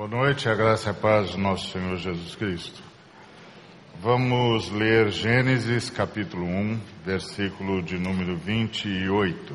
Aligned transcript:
Boa 0.00 0.08
noite, 0.08 0.48
a 0.48 0.54
graça 0.54 0.88
e 0.88 0.90
a 0.92 0.94
paz 0.94 1.32
do 1.32 1.36
nosso 1.36 1.72
Senhor 1.72 1.94
Jesus 1.98 2.34
Cristo. 2.34 2.82
Vamos 4.00 4.70
ler 4.70 5.10
Gênesis 5.10 5.90
capítulo 5.90 6.46
1, 6.46 6.80
versículo 7.04 7.82
de 7.82 7.98
número 7.98 8.34
28. 8.34 9.54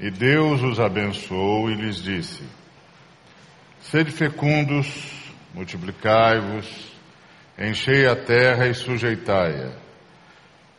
E 0.00 0.10
Deus 0.10 0.60
os 0.60 0.80
abençoou 0.80 1.70
e 1.70 1.76
lhes 1.76 2.02
disse: 2.02 2.42
Sede 3.80 4.10
fecundos, 4.10 5.32
multiplicai-vos, 5.54 6.66
enchei 7.56 8.08
a 8.08 8.16
terra 8.16 8.66
e 8.66 8.74
sujeitai-a 8.74 9.83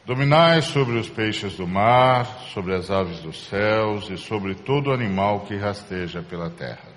Dominai 0.06 0.62
sobre 0.62 1.00
os 1.00 1.10
peixes 1.10 1.56
do 1.56 1.66
mar, 1.66 2.28
sobre 2.54 2.76
as 2.76 2.92
aves 2.92 3.22
dos 3.22 3.48
céus 3.48 4.08
e 4.12 4.18
sobre 4.18 4.54
todo 4.54 4.94
animal 4.94 5.40
que 5.48 5.56
rasteja 5.56 6.22
pela 6.22 6.48
terra. 6.48 6.94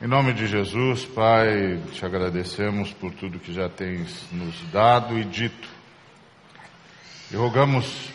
Em 0.00 0.06
nome 0.06 0.32
de 0.32 0.46
Jesus, 0.46 1.04
Pai, 1.04 1.80
te 1.92 2.06
agradecemos 2.06 2.92
por 2.92 3.12
tudo 3.12 3.40
que 3.40 3.52
já 3.52 3.68
tens 3.68 4.24
nos 4.30 4.54
dado 4.70 5.18
e 5.18 5.24
dito. 5.24 5.68
E 7.32 7.34
rogamos 7.34 8.08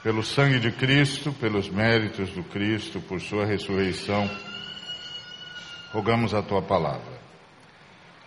pelo 0.00 0.22
sangue 0.22 0.60
de 0.60 0.70
Cristo, 0.70 1.32
pelos 1.32 1.68
méritos 1.68 2.30
do 2.30 2.44
Cristo, 2.44 3.00
por 3.00 3.20
sua 3.20 3.44
ressurreição, 3.44 4.30
rogamos 5.92 6.32
a 6.32 6.42
tua 6.42 6.62
palavra 6.62 7.17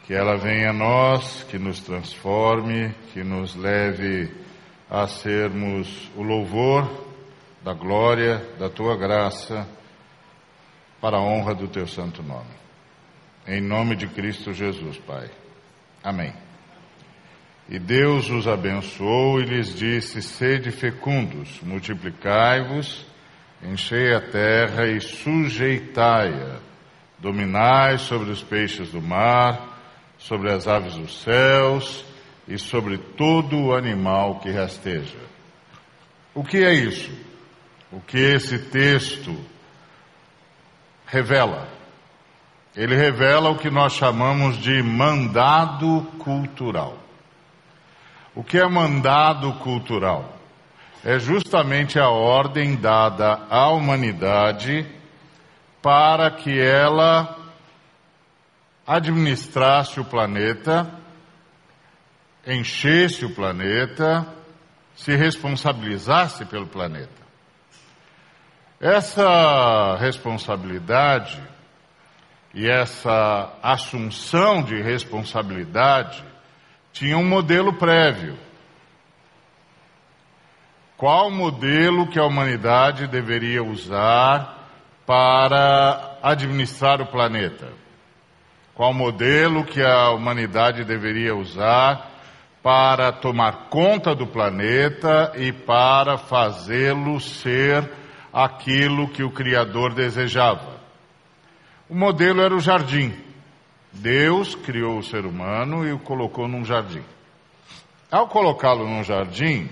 que 0.06 0.14
ela 0.14 0.36
venha 0.38 0.72
a 0.72 0.74
nós, 0.74 1.44
que 1.44 1.58
nos 1.60 1.80
transforme, 1.80 2.94
que 3.14 3.24
nos 3.24 3.56
leve 3.56 4.32
a 4.90 5.08
sermos 5.08 6.10
o 6.16 6.24
louvor 6.24 7.10
da 7.64 7.74
glória, 7.74 8.44
da 8.58 8.70
tua 8.70 8.98
graça, 8.98 9.68
para 11.00 11.18
a 11.18 11.22
honra 11.22 11.54
do 11.54 11.68
teu 11.68 11.88
santo 11.88 12.24
nome. 12.24 12.50
Em 13.48 13.62
nome 13.62 13.96
de 13.96 14.08
Cristo 14.08 14.54
Jesus, 14.54 14.98
Pai. 14.98 15.30
Amém. 16.04 16.34
E 17.70 17.80
Deus 17.80 18.30
os 18.30 18.48
abençoou 18.48 19.40
e 19.40 19.46
lhes 19.46 19.74
disse: 19.74 20.22
Sede 20.22 20.72
fecundos, 20.72 21.62
multiplicai-vos, 21.62 23.06
enchei 23.64 24.14
a 24.14 24.22
terra 24.22 24.88
e 24.88 25.00
sujeitai-a, 25.00 26.60
dominai 27.20 27.98
sobre 27.98 28.32
os 28.32 28.44
peixes 28.44 28.90
do 28.90 29.02
mar 29.02 29.71
sobre 30.22 30.52
as 30.52 30.68
aves 30.68 30.96
dos 30.96 31.22
céus 31.24 32.06
e 32.48 32.58
sobre 32.58 32.98
todo 32.98 33.74
animal 33.74 34.40
que 34.40 34.52
rasteja. 34.52 35.18
O 36.34 36.44
que 36.44 36.64
é 36.64 36.74
isso? 36.74 37.12
O 37.92 38.00
que 38.00 38.18
esse 38.18 38.58
texto 38.58 39.36
revela? 41.06 41.68
Ele 42.76 42.96
revela 42.96 43.50
o 43.50 43.58
que 43.58 43.70
nós 43.70 43.94
chamamos 43.94 44.58
de 44.58 44.82
mandado 44.82 46.04
cultural. 46.20 46.98
O 48.34 48.44
que 48.44 48.58
é 48.58 48.68
mandado 48.68 49.52
cultural? 49.56 50.38
É 51.04 51.18
justamente 51.20 52.00
a 52.00 52.10
ordem 52.10 52.76
dada 52.76 53.42
à 53.50 53.70
humanidade 53.70 54.86
para 55.82 56.30
que 56.30 56.58
ela 56.62 57.41
administrasse 58.94 60.02
o 60.02 60.04
planeta, 60.04 60.86
enchesse 62.46 63.24
o 63.24 63.34
planeta, 63.34 64.28
se 64.94 65.16
responsabilizasse 65.16 66.44
pelo 66.44 66.68
planeta. 66.68 67.22
Essa 68.82 69.96
responsabilidade 69.96 71.42
e 72.54 72.68
essa 72.70 73.54
assunção 73.64 74.62
de 74.62 74.82
responsabilidade 74.82 76.22
tinha 76.92 77.18
um 77.18 77.26
modelo 77.26 77.72
prévio. 77.78 78.38
Qual 80.98 81.32
modelo 81.32 82.08
que 82.08 82.20
a 82.20 82.26
humanidade 82.26 83.08
deveria 83.08 83.64
usar 83.64 84.68
para 85.06 86.18
administrar 86.22 87.00
o 87.02 87.08
planeta? 87.08 87.70
Qual 88.82 88.96
modelo 88.96 89.64
que 89.64 89.80
a 89.80 90.10
humanidade 90.10 90.84
deveria 90.84 91.36
usar 91.36 92.10
para 92.64 93.12
tomar 93.12 93.70
conta 93.70 94.16
do 94.16 94.26
planeta 94.26 95.34
e 95.38 95.54
para 95.54 96.18
fazê-lo 96.18 97.20
ser 97.20 97.88
aquilo 98.34 99.08
que 99.08 99.22
o 99.22 99.30
Criador 99.30 99.94
desejava. 99.94 100.82
O 101.88 101.94
modelo 101.94 102.42
era 102.42 102.56
o 102.56 102.60
jardim. 102.60 103.14
Deus 103.92 104.56
criou 104.56 104.98
o 104.98 105.04
ser 105.04 105.28
humano 105.28 105.88
e 105.88 105.92
o 105.92 106.00
colocou 106.00 106.48
num 106.48 106.66
jardim. 106.66 107.04
Ao 108.10 108.28
colocá-lo 108.28 108.90
num 108.90 109.04
jardim, 109.04 109.70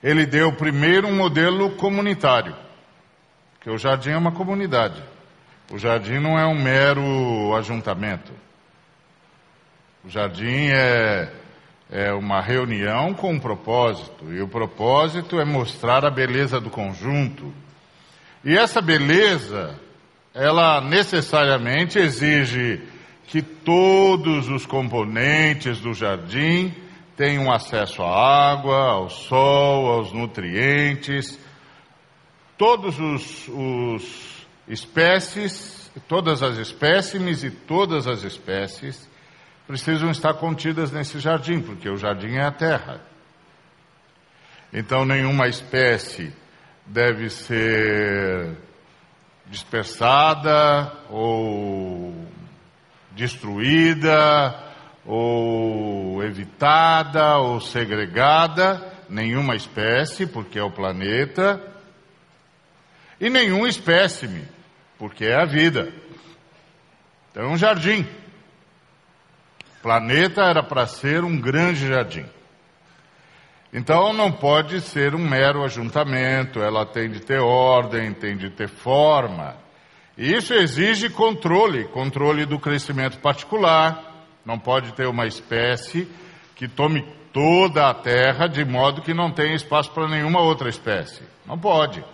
ele 0.00 0.26
deu 0.26 0.52
primeiro 0.52 1.08
um 1.08 1.16
modelo 1.16 1.70
comunitário, 1.72 2.54
que 3.60 3.68
o 3.68 3.76
jardim 3.76 4.10
é 4.10 4.16
uma 4.16 4.30
comunidade. 4.30 5.13
O 5.74 5.78
jardim 5.78 6.20
não 6.20 6.38
é 6.38 6.46
um 6.46 6.54
mero 6.54 7.52
ajuntamento. 7.56 8.32
O 10.04 10.08
jardim 10.08 10.68
é, 10.68 11.32
é 11.90 12.12
uma 12.12 12.40
reunião 12.40 13.12
com 13.12 13.32
um 13.32 13.40
propósito, 13.40 14.32
e 14.32 14.40
o 14.40 14.46
propósito 14.46 15.40
é 15.40 15.44
mostrar 15.44 16.04
a 16.04 16.10
beleza 16.10 16.60
do 16.60 16.70
conjunto. 16.70 17.52
E 18.44 18.56
essa 18.56 18.80
beleza, 18.80 19.74
ela 20.32 20.80
necessariamente 20.80 21.98
exige 21.98 22.80
que 23.26 23.42
todos 23.42 24.48
os 24.48 24.64
componentes 24.64 25.80
do 25.80 25.92
jardim 25.92 26.72
tenham 27.16 27.52
acesso 27.52 28.00
à 28.00 28.52
água, 28.52 28.92
ao 28.92 29.10
sol, 29.10 29.88
aos 29.88 30.12
nutrientes, 30.12 31.36
todos 32.56 32.96
os, 33.00 33.48
os 33.48 34.34
espécies, 34.68 35.90
todas 36.08 36.42
as 36.42 36.56
espécimes 36.58 37.44
e 37.44 37.50
todas 37.50 38.06
as 38.06 38.22
espécies 38.22 39.08
precisam 39.66 40.10
estar 40.10 40.34
contidas 40.34 40.92
nesse 40.92 41.18
jardim, 41.18 41.60
porque 41.60 41.88
o 41.88 41.96
jardim 41.96 42.36
é 42.36 42.44
a 42.44 42.50
terra. 42.50 43.00
Então, 44.72 45.04
nenhuma 45.04 45.48
espécie 45.48 46.32
deve 46.86 47.30
ser 47.30 48.56
dispersada 49.46 50.92
ou 51.08 52.26
destruída 53.12 54.62
ou 55.06 56.22
evitada 56.24 57.38
ou 57.38 57.60
segregada, 57.60 58.82
nenhuma 59.08 59.54
espécie, 59.54 60.26
porque 60.26 60.58
é 60.58 60.62
o 60.62 60.70
planeta, 60.70 61.60
e 63.20 63.30
nenhum 63.30 63.66
espécime, 63.66 64.48
porque 64.98 65.24
é 65.24 65.34
a 65.34 65.44
vida. 65.44 65.92
Então 67.30 67.44
é 67.44 67.48
um 67.48 67.56
jardim. 67.56 68.02
O 69.78 69.82
planeta 69.82 70.42
era 70.42 70.62
para 70.62 70.86
ser 70.86 71.24
um 71.24 71.40
grande 71.40 71.86
jardim. 71.86 72.26
Então 73.72 74.12
não 74.12 74.30
pode 74.30 74.80
ser 74.80 75.16
um 75.16 75.28
mero 75.28 75.64
ajuntamento, 75.64 76.60
ela 76.60 76.86
tem 76.86 77.10
de 77.10 77.20
ter 77.20 77.40
ordem, 77.40 78.14
tem 78.14 78.36
de 78.36 78.50
ter 78.50 78.68
forma. 78.68 79.56
E 80.16 80.32
isso 80.32 80.54
exige 80.54 81.10
controle, 81.10 81.84
controle 81.88 82.46
do 82.46 82.58
crescimento 82.58 83.18
particular. 83.18 84.12
Não 84.46 84.58
pode 84.58 84.92
ter 84.92 85.08
uma 85.08 85.26
espécie 85.26 86.08
que 86.54 86.68
tome 86.68 87.04
toda 87.32 87.90
a 87.90 87.94
terra 87.94 88.46
de 88.46 88.64
modo 88.64 89.02
que 89.02 89.12
não 89.12 89.32
tenha 89.32 89.56
espaço 89.56 89.90
para 89.90 90.06
nenhuma 90.06 90.40
outra 90.40 90.68
espécie. 90.68 91.22
Não 91.44 91.58
pode. 91.58 92.04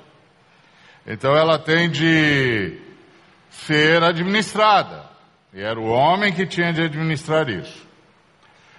Então 1.07 1.37
ela 1.37 1.59
tem 1.59 1.91
de 1.91 2.79
ser 3.51 4.03
administrada. 4.03 5.09
E 5.53 5.61
era 5.61 5.79
o 5.79 5.87
homem 5.87 6.33
que 6.33 6.47
tinha 6.47 6.73
de 6.73 6.83
administrar 6.83 7.49
isso. 7.49 7.87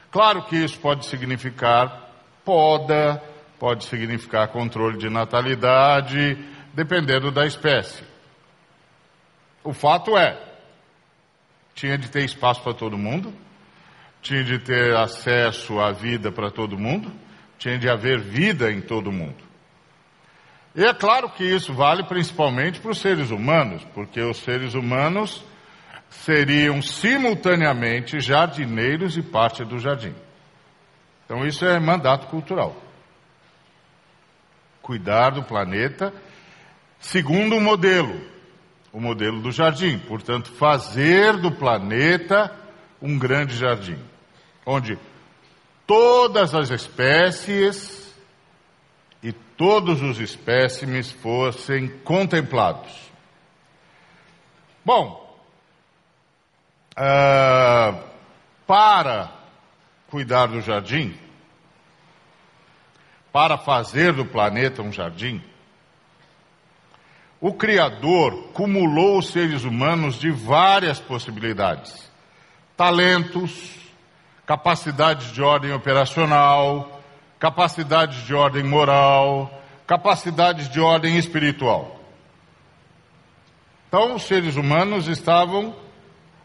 Claro 0.10 0.44
que 0.44 0.56
isso 0.56 0.80
pode 0.80 1.06
significar 1.06 2.10
poda, 2.44 3.22
pode 3.60 3.86
significar 3.86 4.48
controle 4.50 4.98
de 4.98 5.10
natalidade, 5.10 6.38
dependendo 6.74 7.32
da 7.32 7.46
espécie. 7.46 8.04
O 9.64 9.74
fato 9.74 10.18
é, 10.18 10.38
tinha 11.76 11.98
de 11.98 12.10
ter 12.10 12.24
espaço 12.24 12.62
para 12.62 12.74
todo 12.74 12.98
mundo, 12.98 13.34
tinha 14.22 14.44
de 14.44 14.60
ter 14.60 14.96
acesso 14.96 15.80
à 15.80 15.92
vida 15.92 16.32
para 16.32 16.50
todo 16.50 16.78
mundo, 16.78 17.12
tinha 17.58 17.78
de 17.78 17.90
haver 17.90 18.20
vida 18.20 18.72
em 18.72 18.82
todo 18.82 19.12
mundo. 19.12 19.51
E 20.76 20.84
é 20.84 20.94
claro 20.94 21.30
que 21.30 21.44
isso 21.44 21.74
vale 21.74 22.04
principalmente 22.04 22.80
para 22.80 22.92
os 22.92 23.00
seres 23.00 23.30
humanos, 23.30 23.86
porque 23.94 24.22
os 24.22 24.38
seres 24.38 24.74
humanos 24.74 25.44
seriam 26.10 26.82
simultaneamente 26.82 28.20
jardineiros 28.20 29.18
e 29.18 29.22
parte 29.22 29.64
do 29.66 29.80
jardim. 29.80 30.16
Então 31.26 31.46
isso 31.46 31.66
é 31.66 31.80
mandato 31.80 32.28
cultural. 32.28 32.76
cuidar 34.82 35.30
do 35.30 35.44
planeta 35.44 36.12
segundo 37.02 37.58
o 37.58 37.62
modelo, 37.62 38.22
o 38.94 39.02
modelo 39.02 39.42
do 39.42 39.52
jardim. 39.52 39.98
Portanto, 39.98 40.52
fazer 40.52 41.38
do 41.38 41.52
planeta 41.52 42.56
um 43.02 43.18
grande 43.18 43.56
jardim, 43.58 43.98
onde 44.66 44.98
todas 45.88 46.54
as 46.54 46.70
espécies 46.70 48.01
e 49.24 49.32
todos 49.32 50.02
os 50.02 50.20
espécimes 50.20 51.12
fossem 51.12 51.88
contemplados. 52.00 52.92
Bom, 54.84 55.38
uh, 56.98 58.04
para 58.66 59.32
cuidar 60.10 60.48
do 60.48 60.62
jardim, 60.62 61.16
para 63.32 63.58
fazer 63.58 64.12
do 64.12 64.26
planeta 64.26 64.82
um 64.82 64.92
jardim, 64.92 65.42
o 67.40 67.54
Criador 67.54 68.50
cumulou 68.54 69.18
os 69.20 69.30
seres 69.30 69.64
humanos 69.64 70.20
de 70.20 70.32
várias 70.32 71.00
possibilidades: 71.00 72.12
talentos, 72.76 73.76
capacidades 74.46 75.32
de 75.32 75.42
ordem 75.42 75.74
operacional, 75.74 77.01
capacidades 77.42 78.24
de 78.28 78.36
ordem 78.36 78.62
moral, 78.64 79.52
capacidades 79.88 80.70
de 80.70 80.80
ordem 80.80 81.18
espiritual. 81.18 82.00
Então, 83.88 84.14
os 84.14 84.24
seres 84.28 84.56
humanos 84.56 85.08
estavam 85.08 85.76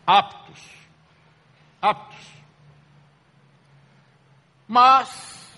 aptos, 0.07 0.59
aptos. 1.83 2.27
Mas, 4.67 5.55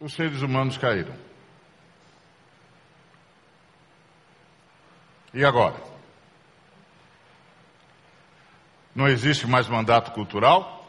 os 0.00 0.14
seres 0.14 0.40
humanos 0.40 0.78
caíram. 0.78 1.14
E 5.34 5.44
agora? 5.44 5.76
Não 8.94 9.06
existe 9.06 9.46
mais 9.46 9.68
mandato 9.68 10.12
cultural? 10.12 10.83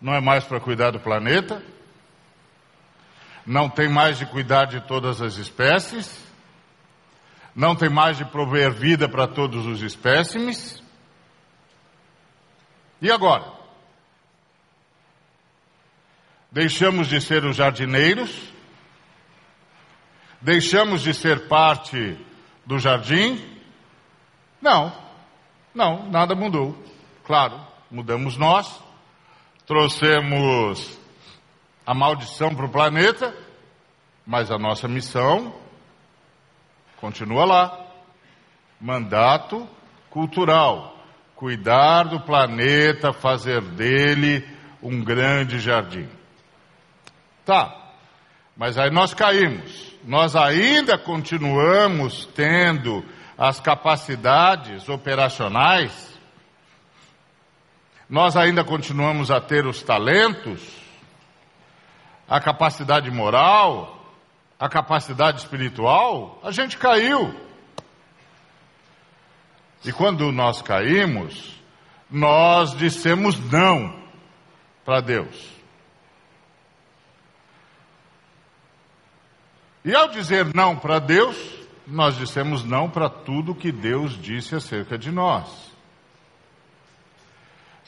Não 0.00 0.14
é 0.14 0.20
mais 0.20 0.44
para 0.44 0.60
cuidar 0.60 0.90
do 0.90 1.00
planeta? 1.00 1.62
Não 3.44 3.68
tem 3.68 3.88
mais 3.88 4.18
de 4.18 4.26
cuidar 4.26 4.66
de 4.66 4.80
todas 4.80 5.20
as 5.20 5.36
espécies? 5.36 6.24
Não 7.54 7.74
tem 7.74 7.88
mais 7.88 8.16
de 8.16 8.24
prover 8.24 8.72
vida 8.72 9.08
para 9.08 9.26
todos 9.26 9.66
os 9.66 9.82
espécimes? 9.82 10.82
E 13.02 13.10
agora? 13.10 13.44
Deixamos 16.50 17.08
de 17.08 17.20
ser 17.20 17.44
os 17.44 17.56
jardineiros? 17.56 18.30
Deixamos 20.40 21.02
de 21.02 21.12
ser 21.12 21.48
parte 21.48 22.18
do 22.64 22.78
jardim? 22.78 23.44
Não, 24.60 24.92
não, 25.74 26.08
nada 26.10 26.34
mudou. 26.34 26.76
Claro, 27.24 27.60
mudamos 27.90 28.36
nós, 28.36 28.82
trouxemos 29.70 30.98
a 31.86 31.94
maldição 31.94 32.52
para 32.52 32.66
o 32.66 32.68
planeta, 32.68 33.32
mas 34.26 34.50
a 34.50 34.58
nossa 34.58 34.88
missão 34.88 35.54
continua 36.96 37.44
lá. 37.44 37.86
Mandato 38.80 39.68
cultural: 40.10 40.98
cuidar 41.36 42.02
do 42.02 42.18
planeta, 42.18 43.12
fazer 43.12 43.60
dele 43.60 44.44
um 44.82 45.04
grande 45.04 45.60
jardim. 45.60 46.08
Tá, 47.44 47.92
mas 48.56 48.76
aí 48.76 48.90
nós 48.90 49.14
caímos 49.14 49.94
nós 50.02 50.34
ainda 50.34 50.98
continuamos 50.98 52.26
tendo 52.34 53.04
as 53.38 53.60
capacidades 53.60 54.88
operacionais, 54.88 56.09
nós 58.10 58.36
ainda 58.36 58.64
continuamos 58.64 59.30
a 59.30 59.40
ter 59.40 59.64
os 59.64 59.84
talentos, 59.84 60.60
a 62.28 62.40
capacidade 62.40 63.08
moral, 63.08 64.04
a 64.58 64.68
capacidade 64.68 65.38
espiritual, 65.38 66.40
a 66.42 66.50
gente 66.50 66.76
caiu. 66.76 67.32
E 69.84 69.92
quando 69.92 70.32
nós 70.32 70.60
caímos, 70.60 71.54
nós 72.10 72.76
dissemos 72.76 73.38
não 73.38 74.02
para 74.84 75.00
Deus. 75.00 75.48
E 79.84 79.94
ao 79.94 80.08
dizer 80.08 80.52
não 80.52 80.76
para 80.76 80.98
Deus, 80.98 81.36
nós 81.86 82.16
dissemos 82.16 82.64
não 82.64 82.90
para 82.90 83.08
tudo 83.08 83.54
que 83.54 83.70
Deus 83.70 84.20
disse 84.20 84.56
acerca 84.56 84.98
de 84.98 85.12
nós. 85.12 85.69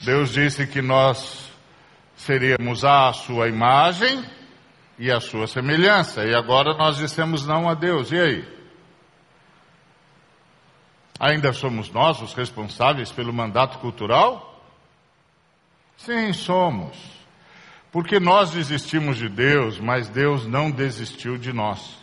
Deus 0.01 0.31
disse 0.31 0.67
que 0.67 0.81
nós 0.81 1.51
seríamos 2.15 2.83
a 2.83 3.11
sua 3.13 3.47
imagem 3.47 4.23
e 4.97 5.11
a 5.11 5.19
sua 5.19 5.47
semelhança, 5.47 6.25
e 6.25 6.35
agora 6.35 6.73
nós 6.75 6.97
dissemos 6.97 7.45
não 7.45 7.69
a 7.69 7.73
Deus. 7.73 8.11
E 8.11 8.19
aí? 8.19 8.53
Ainda 11.19 11.53
somos 11.53 11.89
nós 11.89 12.21
os 12.21 12.33
responsáveis 12.33 13.11
pelo 13.11 13.33
mandato 13.33 13.79
cultural? 13.79 14.61
Sim, 15.97 16.33
somos. 16.33 16.97
Porque 17.91 18.19
nós 18.19 18.51
desistimos 18.51 19.17
de 19.17 19.29
Deus, 19.29 19.79
mas 19.79 20.09
Deus 20.09 20.45
não 20.45 20.71
desistiu 20.71 21.37
de 21.37 21.53
nós. 21.53 21.97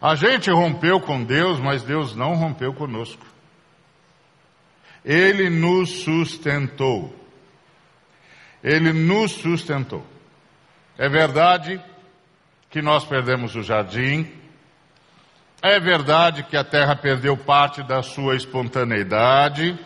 A 0.00 0.14
gente 0.14 0.50
rompeu 0.50 1.00
com 1.00 1.22
Deus, 1.22 1.60
mas 1.60 1.82
Deus 1.82 2.14
não 2.14 2.34
rompeu 2.34 2.72
conosco. 2.72 3.24
Ele 5.04 5.50
nos 5.50 6.02
sustentou. 6.02 7.14
Ele 8.62 8.92
nos 8.92 9.32
sustentou. 9.32 10.06
É 10.96 11.08
verdade 11.08 11.80
que 12.70 12.80
nós 12.80 13.04
perdemos 13.04 13.54
o 13.56 13.62
jardim. 13.62 14.30
É 15.60 15.78
verdade 15.80 16.42
que 16.44 16.56
a 16.56 16.64
terra 16.64 16.94
perdeu 16.94 17.36
parte 17.36 17.82
da 17.82 18.02
sua 18.02 18.36
espontaneidade. 18.36 19.78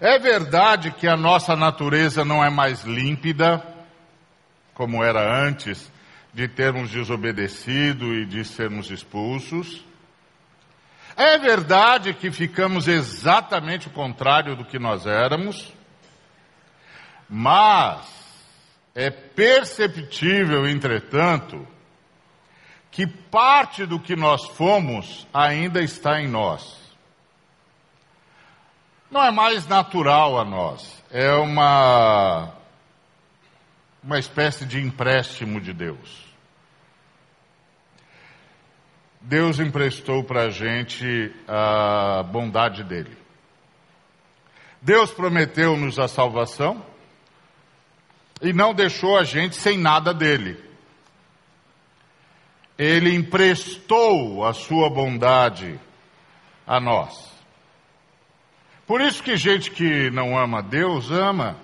É 0.00 0.18
verdade 0.18 0.90
que 0.90 1.06
a 1.06 1.16
nossa 1.16 1.54
natureza 1.54 2.24
não 2.24 2.44
é 2.44 2.50
mais 2.50 2.82
límpida, 2.82 3.64
como 4.74 5.02
era 5.02 5.46
antes 5.46 5.90
de 6.34 6.48
termos 6.48 6.90
desobedecido 6.90 8.12
e 8.14 8.26
de 8.26 8.44
sermos 8.44 8.90
expulsos. 8.90 9.84
É 11.16 11.38
verdade 11.38 12.14
que 12.14 12.30
ficamos 12.30 12.88
exatamente 12.88 13.88
o 13.88 13.90
contrário 13.90 14.56
do 14.56 14.64
que 14.64 14.78
nós 14.78 15.06
éramos, 15.06 15.72
mas 17.28 18.06
é 18.94 19.10
perceptível, 19.10 20.66
entretanto, 20.66 21.66
que 22.90 23.06
parte 23.06 23.86
do 23.86 23.98
que 23.98 24.14
nós 24.14 24.46
fomos 24.48 25.26
ainda 25.32 25.82
está 25.82 26.20
em 26.20 26.28
nós 26.28 26.82
não 29.12 29.22
é 29.22 29.30
mais 29.30 29.66
natural 29.68 30.40
a 30.40 30.44
nós, 30.44 31.04
é 31.10 31.30
uma, 31.34 32.50
uma 34.02 34.18
espécie 34.18 34.64
de 34.64 34.80
empréstimo 34.80 35.60
de 35.60 35.74
Deus. 35.74 36.31
Deus 39.22 39.60
emprestou 39.60 40.24
para 40.24 40.44
a 40.44 40.50
gente 40.50 41.32
a 41.46 42.22
bondade 42.24 42.82
dele. 42.82 43.16
Deus 44.80 45.12
prometeu-nos 45.12 45.98
a 45.98 46.08
salvação 46.08 46.84
e 48.40 48.52
não 48.52 48.74
deixou 48.74 49.16
a 49.16 49.22
gente 49.22 49.54
sem 49.54 49.78
nada 49.78 50.12
dele. 50.12 50.58
Ele 52.76 53.14
emprestou 53.14 54.44
a 54.44 54.52
sua 54.52 54.90
bondade 54.90 55.78
a 56.66 56.80
nós. 56.80 57.30
Por 58.86 59.00
isso 59.00 59.22
que 59.22 59.36
gente 59.36 59.70
que 59.70 60.10
não 60.10 60.36
ama 60.36 60.62
Deus 60.62 61.10
ama. 61.12 61.56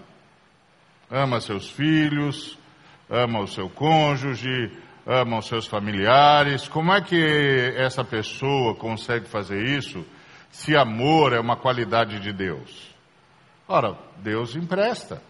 Ama 1.10 1.40
seus 1.40 1.68
filhos, 1.70 2.56
ama 3.08 3.40
o 3.40 3.48
seu 3.48 3.68
cônjuge, 3.68 4.70
ama 5.08 5.38
os 5.38 5.46
seus 5.46 5.66
familiares. 5.66 6.68
Como 6.68 6.92
é 6.92 7.00
que 7.00 7.16
essa 7.76 8.04
pessoa 8.04 8.74
consegue 8.74 9.26
fazer 9.26 9.64
isso 9.64 10.04
se 10.50 10.76
amor 10.76 11.32
é 11.32 11.40
uma 11.40 11.56
qualidade 11.56 12.20
de 12.20 12.30
Deus? 12.30 12.94
Ora, 13.66 13.96
Deus 14.18 14.54
empresta. 14.54 15.22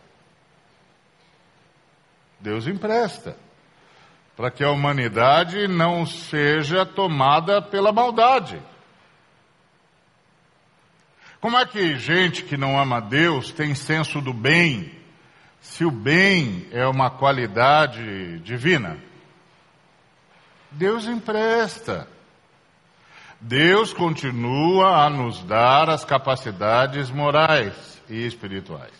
Deus 2.40 2.66
empresta. 2.66 3.36
Para 4.36 4.50
que 4.50 4.64
a 4.64 4.70
humanidade 4.70 5.68
não 5.68 6.04
seja 6.04 6.84
tomada 6.84 7.62
pela 7.62 7.92
maldade. 7.92 8.60
Como 11.40 11.56
é 11.56 11.64
que 11.64 11.96
gente 11.96 12.42
que 12.42 12.56
não 12.56 12.78
ama 12.78 13.00
Deus 13.00 13.52
tem 13.52 13.74
senso 13.74 14.20
do 14.20 14.32
bem 14.32 14.92
se 15.60 15.84
o 15.84 15.90
bem 15.90 16.66
é 16.72 16.86
uma 16.86 17.10
qualidade 17.10 18.38
divina. 18.40 19.07
Deus 20.70 21.06
empresta. 21.06 22.08
Deus 23.40 23.92
continua 23.92 25.04
a 25.04 25.10
nos 25.10 25.42
dar 25.44 25.88
as 25.88 26.04
capacidades 26.04 27.10
morais 27.10 28.02
e 28.08 28.26
espirituais. 28.26 28.92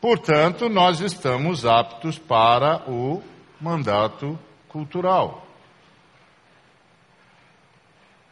Portanto, 0.00 0.68
nós 0.68 1.00
estamos 1.00 1.64
aptos 1.66 2.18
para 2.18 2.88
o 2.88 3.22
mandato 3.60 4.38
cultural. 4.68 5.46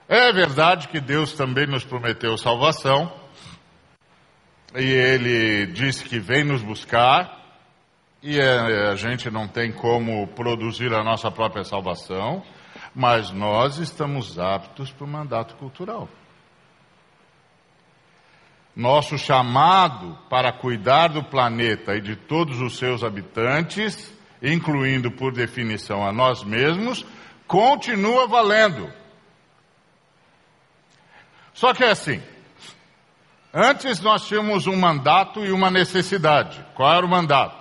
É 0.09 0.33
verdade 0.33 0.89
que 0.89 1.01
Deus 1.01 1.33
também 1.35 1.67
nos 1.67 1.85
prometeu 1.85 2.37
salvação, 2.37 3.13
e 4.75 4.83
Ele 4.83 5.67
disse 5.67 6.03
que 6.05 6.19
vem 6.19 6.43
nos 6.45 6.63
buscar, 6.63 7.40
e 8.23 8.39
é, 8.39 8.91
a 8.91 8.95
gente 8.97 9.31
não 9.31 9.49
tem 9.49 9.73
como 9.73 10.27
produzir 10.29 10.93
a 10.93 11.03
nossa 11.03 11.31
própria 11.31 11.65
salvação, 11.65 12.43
mas 12.95 13.31
nós 13.31 13.79
estamos 13.79 14.39
aptos 14.39 14.91
para 14.91 15.05
o 15.05 15.09
mandato 15.09 15.55
cultural. 15.57 16.09
Nosso 18.77 19.19
chamado 19.19 20.19
para 20.29 20.53
cuidar 20.53 21.09
do 21.09 21.25
planeta 21.25 21.97
e 21.97 22.01
de 22.01 22.15
todos 22.15 22.61
os 22.61 22.77
seus 22.77 23.03
habitantes, 23.03 24.13
incluindo 24.43 25.11
por 25.11 25.33
definição 25.33 26.07
a 26.07 26.13
nós 26.13 26.45
mesmos, 26.45 27.05
continua 27.47 28.27
valendo. 28.29 28.93
Só 31.53 31.75
que 31.75 31.85
é 31.85 31.91
assim. 31.91 32.23
Antes 33.53 34.01
nós 34.01 34.27
tínhamos 34.27 34.67
um 34.67 34.77
mandato 34.77 35.45
e 35.45 35.51
uma 35.51 35.71
necessidade. 35.71 36.65
Qual 36.75 36.93
era 36.93 37.05
o 37.05 37.09
mandato? 37.09 37.60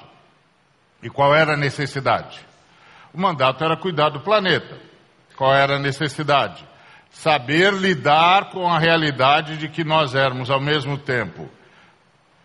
E 1.02 1.10
qual 1.10 1.34
era 1.34 1.54
a 1.54 1.58
necessidade? 1.58 2.40
O 3.14 3.20
mandato 3.20 3.64
era 3.64 3.78
cuidar 3.78 4.10
do 4.10 4.20
planeta. 4.20 4.78
Qual 5.36 5.54
era 5.54 5.78
a 5.78 5.80
necessidade? 5.80 6.68
Saber 7.10 7.74
lidar 7.74 8.52
com 8.52 8.68
a 8.68 8.78
realidade 8.78 9.58
de 9.58 9.70
que 9.70 9.84
nós 9.84 10.14
éramos 10.14 10.50
ao 10.50 10.60
mesmo 10.60 10.98
tempo 10.98 11.50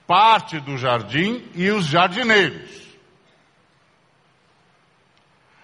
parte 0.06 0.60
do 0.60 0.76
jardim 0.76 1.50
e 1.54 1.70
os 1.70 1.86
jardineiros. 1.86 2.84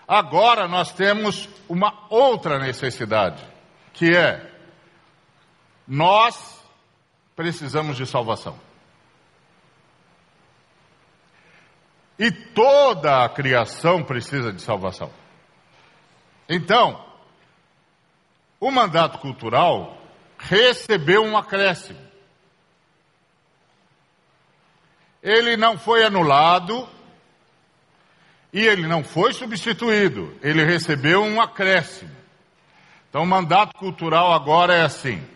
Agora 0.09 0.67
nós 0.67 0.93
temos 0.93 1.49
uma 1.69 2.07
outra 2.09 2.59
necessidade, 2.59 3.45
que 3.93 4.17
é 4.17 4.51
nós 5.87 6.65
precisamos 7.37 7.97
de 7.97 8.07
salvação. 8.07 8.59
E 12.21 12.31
toda 12.31 13.25
a 13.25 13.29
criação 13.31 14.05
precisa 14.05 14.53
de 14.53 14.61
salvação. 14.61 15.11
Então, 16.47 17.03
o 18.61 18.71
mandato 18.71 19.19
cultural 19.21 19.97
recebeu 20.39 21.25
um 21.25 21.35
acréscimo. 21.35 21.99
Ele 25.23 25.57
não 25.57 25.79
foi 25.79 26.05
anulado 26.05 26.87
e 28.53 28.67
ele 28.67 28.87
não 28.87 29.03
foi 29.03 29.33
substituído, 29.33 30.39
ele 30.43 30.63
recebeu 30.63 31.23
um 31.23 31.41
acréscimo. 31.41 32.15
Então, 33.09 33.23
o 33.23 33.27
mandato 33.27 33.75
cultural 33.79 34.35
agora 34.35 34.75
é 34.75 34.83
assim: 34.83 35.27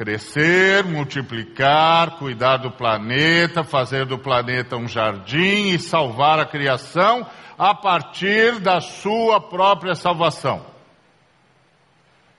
Crescer, 0.00 0.82
multiplicar, 0.82 2.16
cuidar 2.16 2.56
do 2.56 2.70
planeta, 2.70 3.62
fazer 3.62 4.06
do 4.06 4.16
planeta 4.16 4.74
um 4.74 4.88
jardim 4.88 5.74
e 5.74 5.78
salvar 5.78 6.38
a 6.38 6.46
criação 6.46 7.26
a 7.58 7.74
partir 7.74 8.60
da 8.60 8.80
sua 8.80 9.38
própria 9.42 9.94
salvação. 9.94 10.64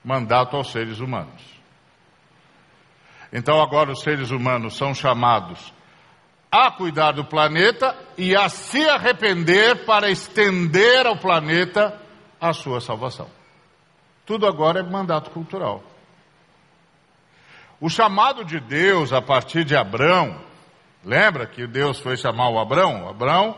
Mandato 0.04 0.58
aos 0.58 0.72
seres 0.72 1.00
humanos. 1.00 1.40
Então 3.32 3.62
agora 3.62 3.92
os 3.92 4.02
seres 4.02 4.32
humanos 4.32 4.76
são 4.76 4.96
chamados 4.96 5.72
a 6.52 6.72
cuidar 6.72 7.12
do 7.12 7.26
planeta 7.26 7.96
e 8.18 8.36
a 8.36 8.50
se 8.50 8.90
arrepender 8.90 9.86
para 9.86 10.10
estender 10.10 11.06
ao 11.06 11.16
planeta 11.16 11.96
a 12.42 12.54
sua 12.54 12.82
salvação. 12.82 13.30
Tudo 14.26 14.48
agora 14.48 14.80
é 14.80 14.84
mandato 14.84 15.30
cultural. 15.30 15.91
O 17.82 17.90
chamado 17.90 18.46
de 18.46 18.60
Deus 18.60 19.12
a 19.12 19.24
partir 19.24 19.64
de 19.64 19.76
Abrão, 19.76 20.40
lembra 21.04 21.48
que 21.48 21.66
Deus 21.66 22.00
foi 22.00 22.16
chamar 22.16 22.50
o 22.50 22.60
Abrão? 22.60 23.10
Abrão 23.10 23.58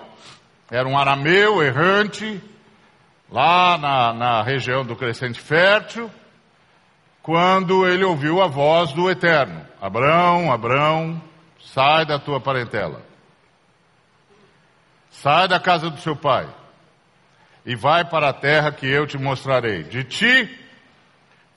era 0.71 0.87
um 0.87 0.97
arameu 0.97 1.61
errante, 1.61 2.41
lá 3.29 3.77
na, 3.77 4.13
na 4.13 4.41
região 4.41 4.85
do 4.85 4.95
Crescente 4.95 5.41
Fértil, 5.41 6.09
quando 7.21 7.85
ele 7.85 8.05
ouviu 8.05 8.41
a 8.41 8.47
voz 8.47 8.93
do 8.93 9.11
Eterno: 9.11 9.67
Abrão, 9.81 10.53
Abrão, 10.53 11.21
sai 11.59 12.05
da 12.05 12.17
tua 12.17 12.39
parentela, 12.39 13.01
sai 15.11 15.49
da 15.49 15.59
casa 15.59 15.89
do 15.89 15.99
seu 15.99 16.15
pai. 16.15 16.47
E 17.65 17.75
vai 17.75 18.05
para 18.05 18.29
a 18.29 18.33
terra 18.33 18.71
que 18.71 18.87
eu 18.87 19.05
te 19.05 19.17
mostrarei. 19.17 19.83
De 19.83 20.05
ti 20.05 20.49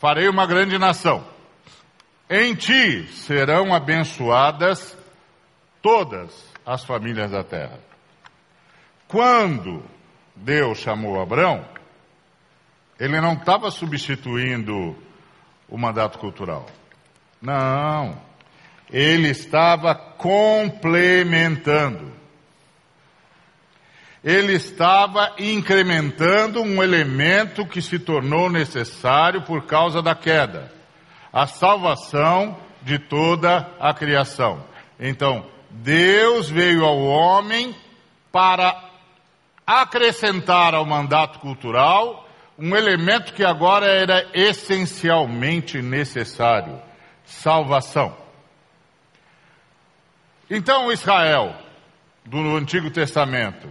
farei 0.00 0.28
uma 0.28 0.46
grande 0.46 0.76
nação 0.78 1.35
em 2.28 2.54
ti 2.54 3.06
serão 3.08 3.72
abençoadas 3.72 4.98
todas 5.80 6.44
as 6.64 6.84
famílias 6.84 7.30
da 7.30 7.44
terra. 7.44 7.78
Quando 9.06 9.84
Deus 10.34 10.78
chamou 10.78 11.20
Abraão, 11.20 11.64
ele 12.98 13.20
não 13.20 13.34
estava 13.34 13.70
substituindo 13.70 14.96
o 15.68 15.78
mandato 15.78 16.18
cultural. 16.18 16.66
Não. 17.40 18.20
Ele 18.90 19.28
estava 19.28 19.94
complementando. 19.94 22.12
Ele 24.24 24.54
estava 24.54 25.36
incrementando 25.38 26.60
um 26.60 26.82
elemento 26.82 27.64
que 27.64 27.80
se 27.80 28.00
tornou 28.00 28.50
necessário 28.50 29.42
por 29.42 29.66
causa 29.66 30.02
da 30.02 30.16
queda 30.16 30.74
a 31.32 31.46
salvação 31.46 32.56
de 32.82 32.98
toda 32.98 33.68
a 33.80 33.92
criação. 33.92 34.64
Então, 34.98 35.46
Deus 35.70 36.48
veio 36.48 36.84
ao 36.84 36.98
homem 36.98 37.74
para 38.30 38.82
acrescentar 39.66 40.74
ao 40.74 40.84
mandato 40.84 41.40
cultural 41.40 42.26
um 42.58 42.74
elemento 42.74 43.34
que 43.34 43.44
agora 43.44 43.86
era 43.86 44.30
essencialmente 44.32 45.82
necessário: 45.82 46.80
salvação. 47.24 48.16
Então, 50.48 50.92
Israel, 50.92 51.54
do 52.24 52.56
Antigo 52.56 52.90
Testamento, 52.90 53.68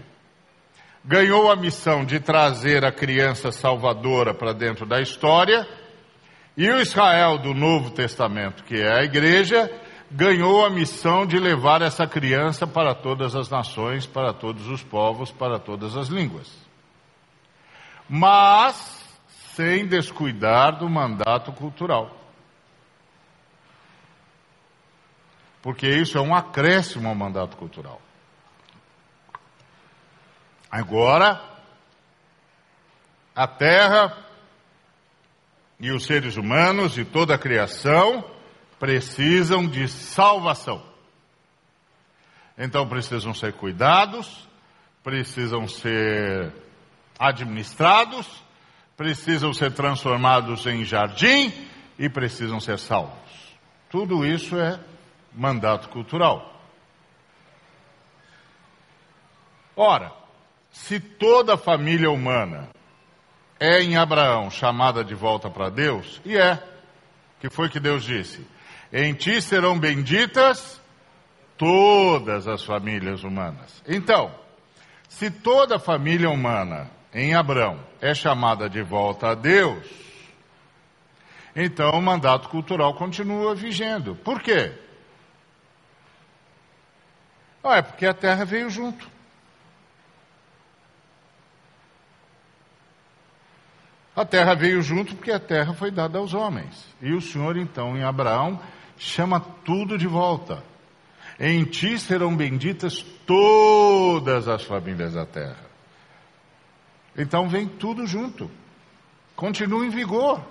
ganhou 1.04 1.50
a 1.52 1.56
missão 1.56 2.04
de 2.04 2.20
trazer 2.20 2.84
a 2.84 2.92
criança 2.92 3.52
salvadora 3.52 4.34
para 4.34 4.54
dentro 4.54 4.86
da 4.86 5.00
história 5.00 5.68
e 6.58 6.70
o 6.70 6.80
Israel 6.80 7.38
do 7.38 7.54
Novo 7.54 7.92
Testamento, 7.92 8.64
que 8.64 8.76
é 8.76 9.00
a 9.00 9.04
igreja, 9.04 9.70
ganhou 10.10 10.66
a 10.66 10.70
missão 10.70 11.26
de 11.26 11.38
levar 11.38 11.82
essa 11.82 12.08
criança 12.08 12.66
para 12.66 12.96
todas 12.96 13.36
as 13.36 13.50
nações, 13.50 14.06
para 14.06 14.34
todos 14.34 14.68
os 14.68 14.82
povos, 14.82 15.32
para 15.32 15.60
todas 15.60 15.98
as 15.98 16.08
línguas. 16.08 16.50
Mas 18.08 19.04
sem 19.56 19.86
descuidar 19.88 20.78
do 20.78 20.90
mandato 20.90 21.52
cultural. 21.52 22.16
Porque 25.62 25.88
isso 25.88 26.18
é 26.18 26.22
um 26.22 26.36
acréscimo 26.36 27.08
ao 27.10 27.16
mandato 27.16 27.58
cultural. 27.58 28.00
Agora, 30.70 31.42
a 33.36 33.48
terra 33.48 34.16
e 35.80 35.92
os 35.92 36.06
seres 36.06 36.38
humanos 36.38 36.98
e 36.98 37.04
toda 37.04 37.36
a 37.36 37.38
criação 37.38 38.24
precisam 38.80 39.68
de 39.68 39.88
salvação. 39.88 40.82
Então 42.58 42.88
precisam 42.88 43.34
ser 43.34 43.54
cuidados, 43.54 44.48
precisam 45.04 45.68
ser 45.68 46.54
administrados, 47.20 48.28
precisam 48.96 49.54
ser 49.54 49.74
transformados 49.74 50.66
em 50.66 50.84
jardim 50.84 51.52
e 52.00 52.10
precisam 52.10 52.60
ser 52.60 52.80
salvos. 52.80 53.14
Tudo 53.90 54.26
isso 54.26 54.58
é 54.58 54.80
mandato 55.34 55.90
cultural. 55.90 56.54
Ora, 59.76 60.14
se 60.72 61.00
toda 61.00 61.56
a 61.56 61.58
família 61.58 62.10
humana 62.10 62.70
é 63.60 63.82
em 63.82 63.96
Abraão 63.96 64.50
chamada 64.50 65.04
de 65.04 65.16
volta 65.16 65.50
para 65.50 65.70
Deus? 65.70 66.22
E 66.26 66.38
é. 66.38 66.62
Que 67.40 67.50
foi 67.50 67.70
que 67.70 67.80
Deus 67.80 68.04
disse: 68.04 68.46
Em 68.92 69.14
ti 69.14 69.42
serão 69.42 69.78
benditas 69.80 70.82
todas 71.58 72.48
as 72.48 72.64
famílias 72.64 73.24
humanas. 73.24 73.82
Então, 73.88 74.34
se 75.08 75.32
toda 75.32 75.80
família 75.80 76.30
humana 76.30 76.90
em 77.14 77.34
Abrão 77.34 77.80
é 78.02 78.14
chamada 78.14 78.70
de 78.70 78.82
volta 78.82 79.30
a 79.30 79.36
Deus, 79.36 79.88
então 81.56 81.92
o 81.92 82.02
mandato 82.02 82.50
cultural 82.50 82.94
continua 82.96 83.56
vigendo. 83.56 84.16
Por 84.16 84.42
quê? 84.42 84.74
Ah, 87.64 87.78
é 87.78 87.82
porque 87.82 88.06
a 88.06 88.14
terra 88.14 88.44
veio 88.44 88.70
junto. 88.70 89.15
A 94.16 94.24
terra 94.24 94.56
veio 94.56 94.82
junto 94.82 95.16
porque 95.16 95.32
a 95.32 95.40
terra 95.40 95.74
foi 95.74 95.92
dada 95.92 96.18
aos 96.18 96.34
homens. 96.34 96.86
E 97.02 97.12
o 97.12 97.22
Senhor, 97.22 97.58
então, 97.58 97.98
em 97.98 98.04
Abraão, 98.04 98.60
chama 98.98 99.40
tudo 99.40 99.98
de 99.98 100.08
volta. 100.08 100.64
Em 101.38 101.66
ti 101.66 102.00
serão 102.00 102.36
benditas 102.36 103.04
todas 103.26 104.48
as 104.48 104.64
famílias 104.64 105.14
da 105.14 105.26
terra. 105.26 105.66
Então 107.18 107.50
vem 107.50 107.68
tudo 107.68 108.08
junto. 108.08 108.50
Continua 109.36 109.86
em 109.86 109.90
vigor. 109.90 110.42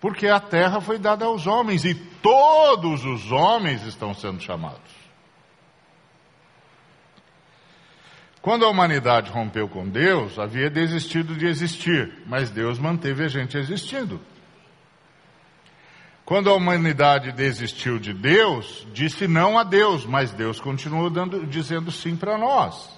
Porque 0.00 0.26
a 0.26 0.40
terra 0.40 0.80
foi 0.80 0.98
dada 0.98 1.26
aos 1.26 1.46
homens 1.46 1.84
e 1.84 1.94
todos 1.94 3.04
os 3.04 3.30
homens 3.30 3.86
estão 3.86 4.12
sendo 4.12 4.40
chamados. 4.40 5.01
Quando 8.42 8.64
a 8.64 8.68
humanidade 8.68 9.30
rompeu 9.30 9.68
com 9.68 9.88
Deus, 9.88 10.36
havia 10.36 10.68
desistido 10.68 11.36
de 11.36 11.46
existir, 11.46 12.12
mas 12.26 12.50
Deus 12.50 12.76
manteve 12.76 13.24
a 13.24 13.28
gente 13.28 13.56
existindo. 13.56 14.20
Quando 16.24 16.50
a 16.50 16.54
humanidade 16.54 17.30
desistiu 17.30 18.00
de 18.00 18.12
Deus, 18.12 18.84
disse 18.92 19.28
não 19.28 19.56
a 19.56 19.62
Deus, 19.62 20.04
mas 20.04 20.32
Deus 20.32 20.60
continuou 20.60 21.08
dando, 21.08 21.46
dizendo 21.46 21.92
sim 21.92 22.16
para 22.16 22.36
nós. 22.36 22.90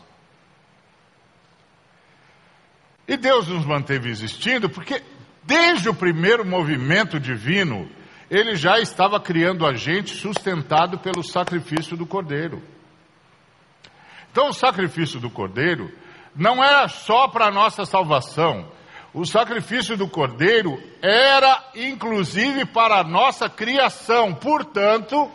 E 3.07 3.15
Deus 3.15 3.47
nos 3.47 3.67
manteve 3.67 4.09
existindo 4.09 4.71
porque, 4.71 5.03
desde 5.43 5.91
o 5.91 5.95
primeiro 5.95 6.43
movimento 6.43 7.21
divino, 7.21 7.87
Ele 8.31 8.57
já 8.57 8.81
estava 8.81 9.21
criando 9.21 9.67
a 9.67 9.75
gente 9.75 10.15
sustentado 10.17 10.99
pelo 11.01 11.23
sacrifício 11.23 11.99
do 11.99 12.07
Cordeiro. 12.07 12.63
Então, 14.35 14.49
o 14.49 14.53
sacrifício 14.53 15.21
do 15.21 15.31
Cordeiro 15.31 15.93
não 16.35 16.63
era 16.63 16.89
só 16.89 17.29
para 17.29 17.47
a 17.47 17.53
nossa 17.53 17.87
salvação. 17.87 18.69
O 19.13 19.25
sacrifício 19.25 19.97
do 19.97 20.09
Cordeiro 20.09 20.77
era, 21.01 21.71
inclusive, 21.73 22.65
para 22.65 22.99
a 22.99 23.05
nossa 23.05 23.49
criação. 23.49 24.35
Portanto, 24.35 25.31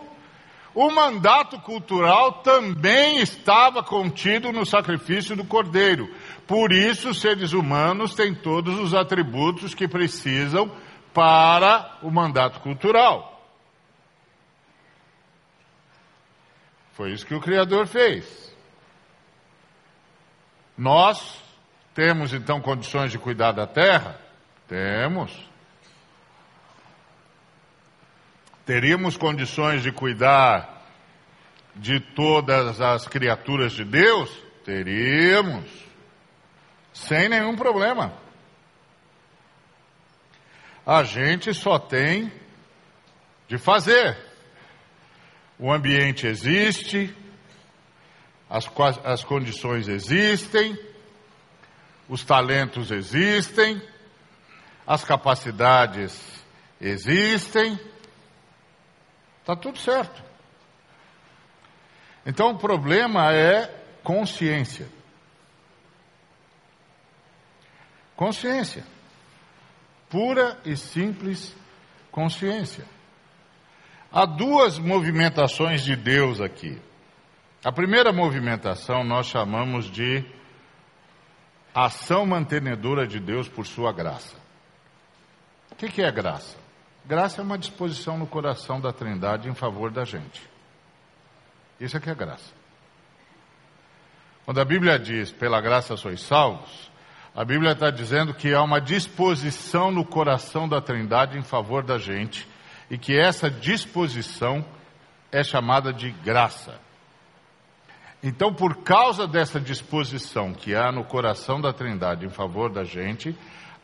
o 0.76 0.92
mandato 0.92 1.58
cultural 1.62 2.44
também 2.44 3.22
estava 3.22 3.82
contido 3.82 4.52
no 4.52 4.66
sacrifício 4.66 5.34
do 5.34 5.46
Cordeiro. 5.46 6.14
Por 6.46 6.74
isso, 6.74 7.12
os 7.12 7.22
seres 7.22 7.54
humanos 7.54 8.14
têm 8.14 8.36
todos 8.36 8.78
os 8.78 8.94
atributos 8.94 9.74
que 9.74 9.88
precisam 9.88 10.70
para 11.14 12.00
o 12.04 12.12
mandato 12.12 12.60
cultural. 12.60 13.48
Foi 16.92 17.14
isso 17.14 17.26
que 17.26 17.34
o 17.34 17.40
Criador 17.40 17.88
fez. 17.88 18.49
Nós 20.80 21.38
temos 21.94 22.34
então 22.34 22.62
condições 22.62 23.12
de 23.12 23.20
cuidar 23.20 23.52
da 23.52 23.68
terra? 23.68 24.18
Temos. 24.66 25.38
Teríamos 28.66 29.18
condições 29.18 29.84
de 29.84 29.92
cuidar 29.92 30.88
de 31.76 32.00
todas 32.00 32.80
as 32.80 33.06
criaturas 33.10 33.74
de 33.74 33.84
Deus? 33.84 34.32
Teríamos 34.64 35.70
sem 36.94 37.28
nenhum 37.28 37.58
problema. 37.58 38.14
A 40.86 41.04
gente 41.04 41.54
só 41.54 41.78
tem 41.78 42.32
de 43.50 43.58
fazer. 43.58 44.18
O 45.60 45.74
ambiente 45.74 46.26
existe, 46.26 47.14
as, 48.50 48.68
as 49.04 49.24
condições 49.24 49.88
existem, 49.88 50.78
os 52.08 52.24
talentos 52.24 52.90
existem, 52.90 53.80
as 54.88 55.04
capacidades 55.04 56.20
existem, 56.82 57.80
está 59.42 59.56
tudo 59.56 59.78
certo. 59.78 60.24
Então 62.26 62.52
o 62.52 62.58
problema 62.58 63.32
é 63.34 63.68
consciência. 64.04 64.88
Consciência. 68.16 68.84
Pura 70.10 70.60
e 70.66 70.76
simples 70.76 71.56
consciência. 72.12 72.84
Há 74.12 74.26
duas 74.26 74.80
movimentações 74.80 75.84
de 75.84 75.96
Deus 75.96 76.42
aqui. 76.42 76.82
A 77.64 77.74
primeira 77.74 78.14
movimentação 78.14 79.04
nós 79.04 79.28
chamamos 79.28 79.92
de 79.92 80.24
ação 81.76 82.26
mantenedora 82.26 83.06
de 83.06 83.20
Deus 83.20 83.50
por 83.50 83.68
sua 83.68 83.92
graça. 83.92 84.38
O 85.70 85.76
que, 85.76 86.02
é 86.02 86.10
graça? 86.10 86.58
Graça 87.06 87.42
é 87.42 87.44
uma 87.44 87.58
disposição 87.58 88.18
no 88.18 88.26
coração 88.26 88.80
da 88.80 88.94
Trindade 88.94 89.50
em 89.50 89.54
favor 89.54 89.92
da 89.92 90.06
gente. 90.06 90.42
Isso 91.80 91.98
é 91.98 92.00
que 92.00 92.10
é 92.10 92.16
graça. 92.16 92.54
Quando 94.46 94.62
a 94.62 94.66
Bíblia 94.66 94.98
diz, 94.98 95.30
pela 95.30 95.60
graça 95.60 95.98
sois 95.98 96.22
salvos, 96.22 96.90
a 97.36 97.44
Bíblia 97.44 97.74
está 97.74 97.92
dizendo 97.92 98.34
que 98.34 98.54
há 98.54 98.64
uma 98.64 98.80
disposição 98.80 99.92
no 99.92 100.06
coração 100.06 100.68
da 100.68 100.80
Trindade 100.80 101.38
em 101.38 101.44
favor 101.44 101.84
da 101.84 101.98
gente 101.98 102.48
e 102.90 102.98
que 102.98 103.18
essa 103.18 103.52
disposição 103.52 104.66
é 105.30 105.44
chamada 105.44 105.92
de 105.92 106.10
graça. 106.10 106.80
Então, 108.22 108.54
por 108.54 108.84
causa 108.84 109.26
dessa 109.26 109.60
disposição 109.60 110.54
que 110.54 110.76
há 110.76 110.92
no 110.92 111.06
coração 111.06 111.62
da 111.62 111.72
Trindade 111.72 112.26
em 112.26 112.30
favor 112.30 112.70
da 112.70 112.84
gente, 112.84 113.36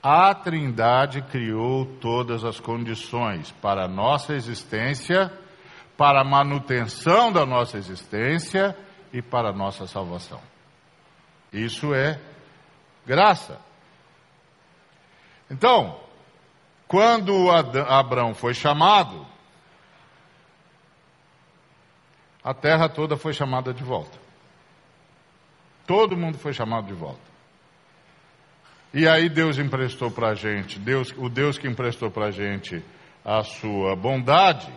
a 0.03 0.35
Trindade 0.35 1.21
criou 1.21 1.85
todas 1.99 2.43
as 2.43 2.59
condições 2.59 3.51
para 3.61 3.85
a 3.85 3.87
nossa 3.87 4.33
existência, 4.33 5.31
para 5.97 6.21
a 6.21 6.23
manutenção 6.25 7.31
da 7.31 7.45
nossa 7.45 7.77
existência 7.77 8.77
e 9.13 9.21
para 9.21 9.49
a 9.49 9.53
nossa 9.53 9.87
salvação. 9.87 10.41
Isso 11.51 11.93
é 11.93 12.19
graça. 13.05 13.57
Então, 15.49 15.97
quando 16.87 17.49
Abraão 17.49 18.33
foi 18.33 18.53
chamado, 18.53 19.25
a 22.43 22.53
terra 22.53 22.89
toda 22.89 23.15
foi 23.15 23.33
chamada 23.33 23.73
de 23.73 23.83
volta. 23.83 24.24
Todo 25.85 26.17
mundo 26.17 26.37
foi 26.37 26.53
chamado 26.53 26.87
de 26.87 26.93
volta. 26.93 27.35
E 28.93 29.07
aí 29.07 29.29
Deus 29.29 29.59
emprestou 29.59 30.09
para 30.09 30.29
a 30.29 30.35
gente, 30.35 30.79
Deus, 30.79 31.13
o 31.17 31.27
Deus 31.27 31.57
que 31.57 31.67
emprestou 31.67 32.09
para 32.09 32.27
a 32.27 32.31
gente 32.31 32.81
a 33.23 33.43
sua 33.43 33.95
bondade, 33.95 34.71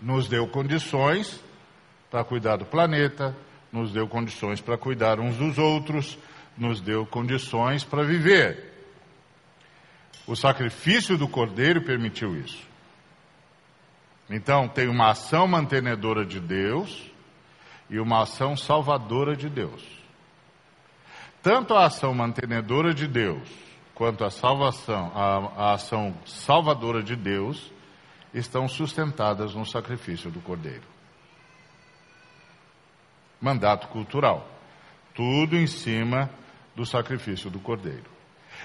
nos 0.00 0.28
deu 0.28 0.46
condições 0.48 1.42
para 2.10 2.24
cuidar 2.24 2.56
do 2.56 2.66
planeta, 2.66 3.34
nos 3.72 3.92
deu 3.92 4.06
condições 4.06 4.60
para 4.60 4.76
cuidar 4.76 5.18
uns 5.18 5.36
dos 5.36 5.56
outros, 5.58 6.18
nos 6.58 6.80
deu 6.80 7.06
condições 7.06 7.84
para 7.84 8.02
viver. 8.02 8.70
O 10.26 10.36
sacrifício 10.36 11.16
do 11.16 11.28
cordeiro 11.28 11.82
permitiu 11.82 12.36
isso. 12.36 12.68
Então, 14.28 14.68
tem 14.68 14.88
uma 14.88 15.10
ação 15.10 15.48
mantenedora 15.48 16.24
de 16.24 16.38
Deus 16.38 17.09
e 17.90 17.98
uma 17.98 18.22
ação 18.22 18.56
salvadora 18.56 19.36
de 19.36 19.48
Deus. 19.48 19.82
Tanto 21.42 21.74
a 21.74 21.86
ação 21.86 22.14
mantenedora 22.14 22.94
de 22.94 23.06
Deus 23.06 23.48
quanto 23.94 24.24
a 24.24 24.30
salvação, 24.30 25.12
a, 25.14 25.70
a 25.70 25.72
ação 25.74 26.14
salvadora 26.24 27.02
de 27.02 27.16
Deus 27.16 27.70
estão 28.32 28.68
sustentadas 28.68 29.54
no 29.54 29.66
sacrifício 29.66 30.30
do 30.30 30.40
cordeiro. 30.40 30.84
Mandato 33.40 33.88
cultural. 33.88 34.46
Tudo 35.14 35.56
em 35.56 35.66
cima 35.66 36.30
do 36.76 36.86
sacrifício 36.86 37.50
do 37.50 37.58
cordeiro. 37.58 38.04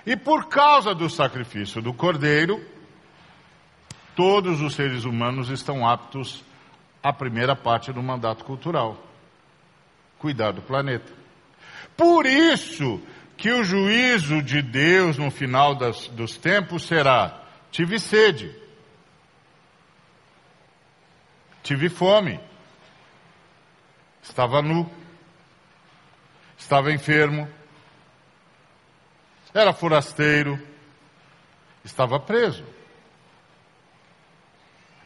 E 0.06 0.16
por 0.16 0.48
causa 0.48 0.94
do 0.94 1.10
sacrifício 1.10 1.82
do 1.82 1.94
cordeiro, 1.94 2.64
todos 4.16 4.62
os 4.62 4.76
seres 4.76 5.06
humanos 5.06 5.50
estão 5.50 5.88
aptos 5.88 6.44
à 7.02 7.12
primeira 7.14 7.56
parte 7.56 7.92
do 7.92 8.02
mandato 8.04 8.44
cultural: 8.44 8.98
cuidar 10.26 10.54
do 10.54 10.62
planeta. 10.64 11.14
Por 11.96 12.26
isso 12.26 13.00
que 13.38 13.52
o 13.52 13.64
juízo 13.64 14.42
de 14.42 14.60
Deus 14.60 15.20
no 15.20 15.30
final 15.30 15.76
das, 15.76 16.08
dos 16.08 16.36
tempos 16.36 16.88
será: 16.88 17.44
tive 17.70 18.00
sede, 18.00 18.52
tive 21.62 21.90
fome, 21.90 22.40
estava 24.24 24.64
nu, 24.64 24.90
estava 26.58 26.92
enfermo, 26.92 27.48
era 29.54 29.74
forasteiro, 29.74 30.60
estava 31.84 32.20
preso. 32.20 32.66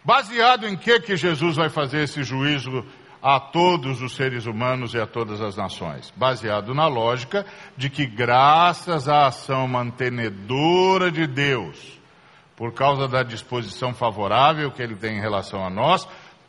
Baseado 0.01 0.65
em 0.65 0.77
que 0.77 0.97
que 1.01 1.17
Jesus 1.17 1.57
vai 1.57 1.67
fazer 1.67 2.03
esse 2.03 2.23
juízo 2.23 2.85
a 3.21 3.39
todos 3.39 4.01
os 4.01 4.15
seres 4.15 4.45
humanos 4.45 4.93
e 4.93 4.99
a 4.99 5.05
todas 5.05 5.41
as 5.41 5.55
nações? 5.55 6.13
Baseado 6.15 6.73
na 6.73 6.87
lógica 6.87 7.45
de 7.75 7.89
que 7.89 8.05
graças 8.05 9.07
à 9.07 9.27
ação 9.27 9.67
mantenedora 9.67 11.11
de 11.11 11.27
Deus, 11.27 11.99
por 12.55 12.73
causa 12.73 13.07
da 13.07 13.23
disposição 13.23 13.93
favorável 13.93 14.71
que 14.71 14.81
ele 14.81 14.95
tem 14.95 15.17
em 15.17 15.21
relação 15.21 15.65
a 15.65 15.69
nós, 15.69 16.07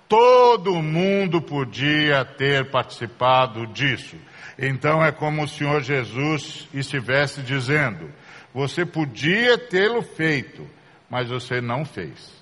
todo 0.09 0.83
mundo 0.83 1.40
podia 1.40 2.24
ter 2.24 2.70
participado 2.70 3.66
disso. 3.68 4.16
Então 4.59 5.04
é 5.04 5.12
como 5.12 5.44
o 5.44 5.48
Senhor 5.48 5.80
Jesus 5.83 6.68
estivesse 6.74 7.42
dizendo: 7.42 8.11
você 8.52 8.85
podia 8.85 9.56
tê-lo 9.56 10.02
feito, 10.02 10.66
mas 11.09 11.28
você 11.28 11.61
não 11.61 11.85
fez. 11.85 12.39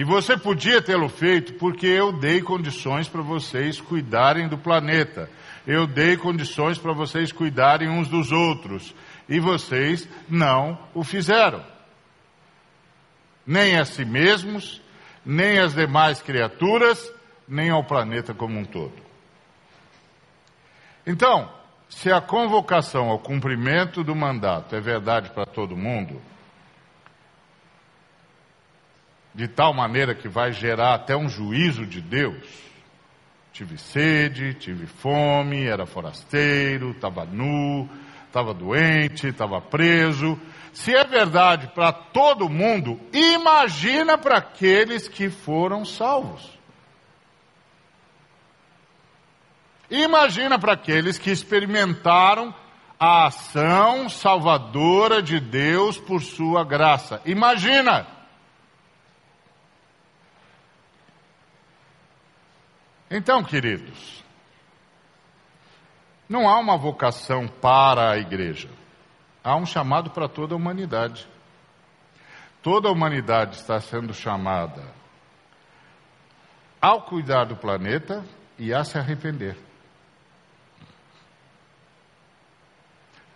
E 0.00 0.04
você 0.04 0.34
podia 0.34 0.80
tê-lo 0.80 1.10
feito 1.10 1.52
porque 1.56 1.86
eu 1.86 2.10
dei 2.10 2.40
condições 2.40 3.06
para 3.06 3.20
vocês 3.20 3.82
cuidarem 3.82 4.48
do 4.48 4.56
planeta. 4.56 5.28
Eu 5.66 5.86
dei 5.86 6.16
condições 6.16 6.78
para 6.78 6.94
vocês 6.94 7.30
cuidarem 7.30 7.86
uns 7.90 8.08
dos 8.08 8.32
outros. 8.32 8.94
E 9.28 9.38
vocês 9.38 10.08
não 10.26 10.78
o 10.94 11.04
fizeram. 11.04 11.62
Nem 13.46 13.78
a 13.78 13.84
si 13.84 14.06
mesmos, 14.06 14.80
nem 15.22 15.58
as 15.58 15.74
demais 15.74 16.22
criaturas, 16.22 17.12
nem 17.46 17.68
ao 17.68 17.84
planeta 17.84 18.32
como 18.32 18.58
um 18.58 18.64
todo. 18.64 18.96
Então, 21.06 21.52
se 21.90 22.10
a 22.10 22.22
convocação 22.22 23.10
ao 23.10 23.18
cumprimento 23.18 24.02
do 24.02 24.16
mandato 24.16 24.74
é 24.74 24.80
verdade 24.80 25.28
para 25.28 25.44
todo 25.44 25.76
mundo, 25.76 26.22
de 29.34 29.46
tal 29.48 29.72
maneira 29.72 30.14
que 30.14 30.28
vai 30.28 30.52
gerar 30.52 30.94
até 30.94 31.16
um 31.16 31.28
juízo 31.28 31.86
de 31.86 32.00
Deus. 32.00 32.44
Tive 33.52 33.78
sede, 33.78 34.54
tive 34.54 34.86
fome, 34.86 35.64
era 35.64 35.86
forasteiro, 35.86 36.90
estava 36.90 37.24
nu, 37.24 37.88
estava 38.26 38.54
doente, 38.54 39.28
estava 39.28 39.60
preso. 39.60 40.40
Se 40.72 40.94
é 40.94 41.04
verdade 41.04 41.68
para 41.74 41.92
todo 41.92 42.48
mundo, 42.48 43.00
imagina 43.12 44.16
para 44.16 44.38
aqueles 44.38 45.08
que 45.08 45.28
foram 45.28 45.84
salvos. 45.84 46.58
Imagina 49.90 50.58
para 50.58 50.74
aqueles 50.74 51.18
que 51.18 51.30
experimentaram 51.30 52.54
a 52.98 53.26
ação 53.26 54.08
salvadora 54.08 55.20
de 55.20 55.40
Deus 55.40 55.98
por 55.98 56.22
sua 56.22 56.64
graça. 56.64 57.20
Imagina! 57.26 58.19
Então, 63.10 63.42
queridos, 63.42 64.22
não 66.28 66.48
há 66.48 66.60
uma 66.60 66.76
vocação 66.76 67.48
para 67.48 68.12
a 68.12 68.18
igreja, 68.18 68.70
há 69.42 69.56
um 69.56 69.66
chamado 69.66 70.10
para 70.10 70.28
toda 70.28 70.54
a 70.54 70.56
humanidade. 70.56 71.26
Toda 72.62 72.88
a 72.88 72.92
humanidade 72.92 73.56
está 73.56 73.80
sendo 73.80 74.14
chamada 74.14 74.84
ao 76.80 77.02
cuidar 77.02 77.46
do 77.46 77.56
planeta 77.56 78.24
e 78.56 78.72
a 78.72 78.84
se 78.84 78.96
arrepender. 78.96 79.56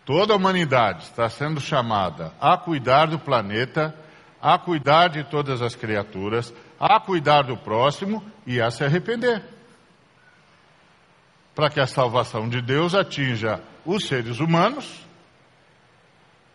Toda 0.05 0.35
a 0.35 0.37
humanidade 0.37 1.05
está 1.05 1.29
sendo 1.29 1.61
chamada 1.61 2.33
a 2.41 2.57
cuidar 2.57 3.07
do 3.07 3.19
planeta, 3.19 3.93
a 4.41 4.57
cuidar 4.57 5.09
de 5.09 5.25
todas 5.25 5.61
as 5.61 5.75
criaturas, 5.75 6.55
a 6.79 7.01
cuidar 7.01 7.43
do 7.43 7.57
próximo 7.57 8.23
e 8.47 8.61
a 8.61 8.71
se 8.71 8.85
arrepender 8.85 9.54
para 11.55 11.71
que 11.71 11.81
a 11.81 11.87
salvação 11.87 12.49
de 12.49 12.61
Deus 12.61 12.95
atinja 12.95 13.63
os 13.85 14.07
seres 14.07 14.41
humanos 14.41 15.07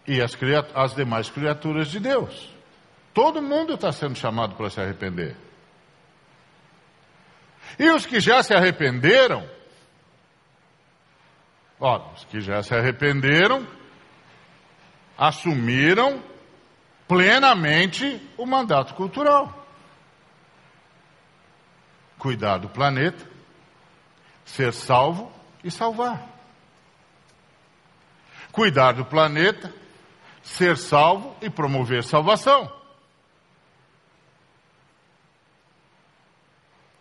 e 0.06 0.22
as, 0.22 0.38
as 0.74 0.96
demais 0.96 1.30
criaturas 1.30 1.88
de 1.90 2.00
Deus. 2.00 2.50
Todo 3.14 3.42
mundo 3.42 3.76
está 3.76 3.92
sendo 3.92 4.16
chamado 4.16 4.56
para 4.56 4.70
se 4.70 4.82
arrepender. 4.82 5.36
E 7.78 7.90
os 7.92 8.06
que 8.06 8.20
já 8.20 8.42
se 8.42 8.54
arrependeram, 8.54 9.48
os 11.80 12.26
que 12.26 12.42
já 12.42 12.64
se 12.64 12.74
arrependeram, 12.74 13.66
assumiram 15.18 16.24
plenamente 17.08 18.22
o 18.38 18.46
mandato 18.46 18.94
cultural. 18.96 19.68
Cuidar 22.18 22.58
do 22.58 22.70
planeta, 22.70 23.29
ser 24.50 24.74
salvo 24.74 25.32
e 25.64 25.70
salvar. 25.70 26.28
Cuidar 28.52 28.94
do 28.94 29.06
planeta, 29.06 29.74
ser 30.42 30.76
salvo 30.76 31.36
e 31.42 31.50
promover 31.50 32.04
salvação. 32.04 32.72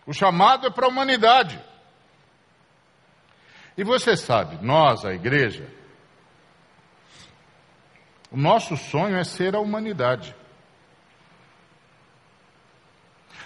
O 0.07 0.13
chamado 0.13 0.67
é 0.67 0.71
para 0.71 0.87
a 0.87 0.89
humanidade. 0.89 1.63
E 3.77 3.85
você 3.85 4.17
sabe, 4.17 4.65
nós, 4.65 5.05
a 5.05 5.15
igreja, 5.15 5.71
o 8.31 8.37
nosso 8.37 8.77
sonho 8.77 9.17
é 9.17 9.25
ser 9.25 9.55
a 9.55 9.61
humanidade. 9.61 10.35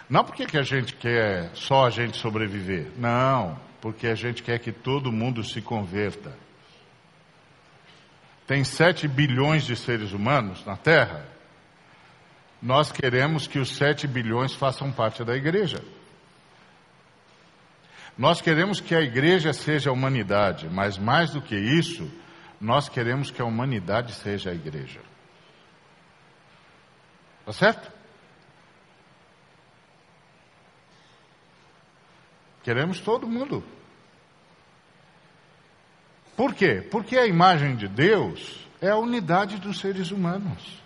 Não 0.09 0.25
porque 0.25 0.47
que 0.47 0.59
a 0.59 0.63
gente 0.63 0.95
quer 0.95 1.51
só 1.55 1.87
a 1.87 1.91
gente 1.91 2.17
sobreviver. 2.17 2.91
Não 2.97 3.72
porque 3.83 4.07
a 4.07 4.15
gente 4.15 4.45
quer 4.45 4.61
que 4.61 4.71
todo 4.71 5.11
mundo 5.11 5.43
se 5.43 5.61
converta. 5.61 6.33
Tem 8.47 8.63
7 8.63 9.09
bilhões 9.09 9.65
de 9.65 9.75
seres 9.75 10.13
humanos 10.13 10.65
na 10.65 10.77
Terra. 10.77 11.27
Nós 12.63 12.93
queremos 12.93 13.49
que 13.49 13.59
os 13.59 13.75
7 13.75 14.07
bilhões 14.07 14.55
façam 14.55 14.93
parte 14.93 15.25
da 15.25 15.35
igreja. 15.35 15.83
Nós 18.17 18.41
queremos 18.41 18.81
que 18.81 18.95
a 18.95 19.01
igreja 19.01 19.53
seja 19.53 19.91
a 19.91 19.93
humanidade, 19.93 20.69
mas 20.71 20.97
mais 20.97 21.31
do 21.31 21.43
que 21.43 21.57
isso, 21.57 22.09
nós 22.61 22.89
queremos 22.89 23.33
que 23.33 23.43
a 23.43 23.45
humanidade 23.45 24.15
seja 24.15 24.51
a 24.51 24.55
igreja. 24.55 25.01
Tá 27.45 27.53
certo? 27.53 27.91
Queremos 32.63 33.01
todo 33.01 33.27
mundo. 33.27 33.65
Por 36.37 36.55
quê? 36.55 36.87
Porque 36.91 37.19
a 37.19 37.27
imagem 37.27 37.77
de 37.77 37.89
Deus 37.89 38.67
é 38.81 38.91
a 38.91 38.97
unidade 38.97 39.59
dos 39.59 39.81
seres 39.81 40.11
humanos. 40.11 40.81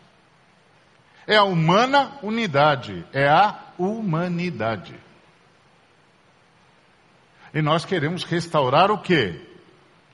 É 1.27 1.37
a 1.37 1.45
humana 1.45 2.19
unidade, 2.23 3.05
é 3.12 3.29
a 3.29 3.59
humanidade. 3.79 4.95
E 7.53 7.62
nós 7.62 7.85
queremos 7.85 8.25
restaurar 8.25 8.91
o 8.91 8.99
quê? 8.99 9.41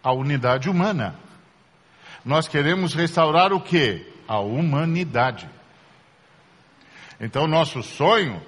A 0.02 0.12
unidade 0.12 0.70
humana. 0.70 1.16
Nós 2.24 2.46
queremos 2.46 2.94
restaurar 2.94 3.52
o 3.52 3.60
quê? 3.60 4.12
A 4.28 4.38
humanidade. 4.38 5.48
Então, 7.20 7.46
nosso 7.46 7.82
sonho 7.82 8.42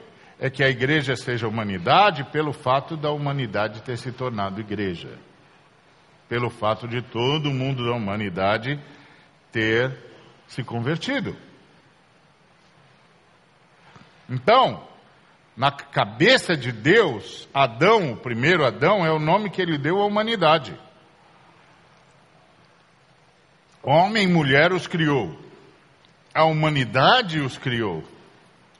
é 0.45 0.51
que 0.51 0.63
a 0.63 0.69
igreja 0.69 1.17
seja 1.17 1.49
humanidade 1.49 2.23
pelo 2.25 2.53
fato 2.53 2.99
da 2.99 3.11
humanidade 3.11 3.81
ter 3.81 3.97
se 3.97 4.13
tornado 4.13 4.61
igreja. 4.61 5.19
Pelo 6.29 6.51
fato 6.51 6.87
de 6.87 7.01
todo 7.01 7.51
mundo 7.51 7.83
da 7.87 7.93
humanidade 7.93 8.79
ter 9.51 9.97
se 10.47 10.63
convertido. 10.63 11.35
Então, 14.29 14.87
na 15.57 15.73
cabeça 15.73 16.55
de 16.55 16.73
Deus, 16.73 17.49
Adão, 17.55 18.13
o 18.13 18.17
primeiro 18.19 18.67
Adão, 18.67 19.03
é 19.03 19.11
o 19.11 19.19
nome 19.19 19.49
que 19.49 19.63
ele 19.63 19.79
deu 19.79 20.03
à 20.03 20.05
humanidade. 20.05 20.79
Homem 23.83 24.25
e 24.25 24.31
mulher 24.31 24.75
os 24.75 24.87
criou. 24.87 25.39
A 26.35 26.45
humanidade 26.45 27.41
os 27.41 27.57
criou. 27.57 28.05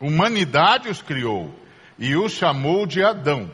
Humanidade 0.01 0.89
os 0.89 1.01
criou 1.01 1.55
e 1.99 2.17
os 2.17 2.33
chamou 2.33 2.87
de 2.87 3.03
Adão. 3.03 3.51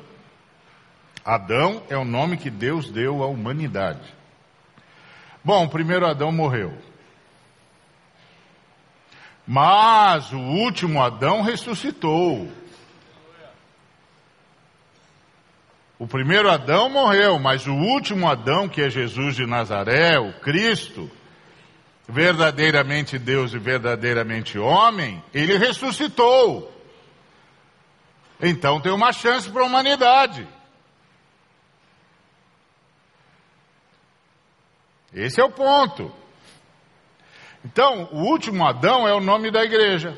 Adão 1.24 1.82
é 1.88 1.96
o 1.96 2.04
nome 2.04 2.36
que 2.36 2.50
Deus 2.50 2.90
deu 2.90 3.22
à 3.22 3.26
humanidade. 3.26 4.14
Bom, 5.44 5.68
primeiro 5.68 6.06
Adão 6.06 6.32
morreu. 6.32 6.76
Mas 9.46 10.32
o 10.32 10.38
último 10.38 11.02
Adão 11.02 11.42
ressuscitou. 11.42 12.50
O 15.98 16.06
primeiro 16.06 16.50
Adão 16.50 16.88
morreu, 16.88 17.38
mas 17.38 17.66
o 17.66 17.74
último 17.74 18.26
Adão, 18.26 18.68
que 18.68 18.80
é 18.80 18.88
Jesus 18.88 19.36
de 19.36 19.44
Nazaré, 19.44 20.18
o 20.18 20.32
Cristo, 20.40 21.10
verdadeiramente 22.10 23.18
Deus 23.18 23.52
e 23.52 23.58
verdadeiramente 23.58 24.58
homem, 24.58 25.22
ele 25.32 25.56
ressuscitou. 25.56 26.72
Então 28.40 28.80
tem 28.80 28.92
uma 28.92 29.12
chance 29.12 29.48
para 29.50 29.62
a 29.62 29.66
humanidade. 29.66 30.46
Esse 35.12 35.40
é 35.40 35.44
o 35.44 35.50
ponto. 35.50 36.12
Então, 37.64 38.08
o 38.12 38.22
último 38.22 38.66
Adão 38.66 39.06
é 39.06 39.12
o 39.12 39.20
nome 39.20 39.50
da 39.50 39.62
igreja. 39.62 40.16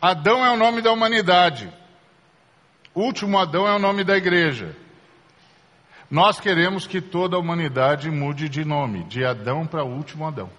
Adão 0.00 0.44
é 0.44 0.50
o 0.50 0.56
nome 0.56 0.80
da 0.80 0.90
humanidade. 0.90 1.72
O 2.94 3.02
último 3.02 3.38
Adão 3.38 3.68
é 3.68 3.76
o 3.76 3.78
nome 3.78 4.02
da 4.02 4.16
igreja. 4.16 4.74
Nós 6.10 6.40
queremos 6.40 6.88
que 6.88 7.00
toda 7.00 7.36
a 7.36 7.38
humanidade 7.38 8.10
mude 8.10 8.48
de 8.48 8.64
nome, 8.64 9.04
de 9.04 9.24
Adão 9.24 9.64
para 9.64 9.84
o 9.84 9.94
último 9.94 10.26
Adão. 10.26 10.50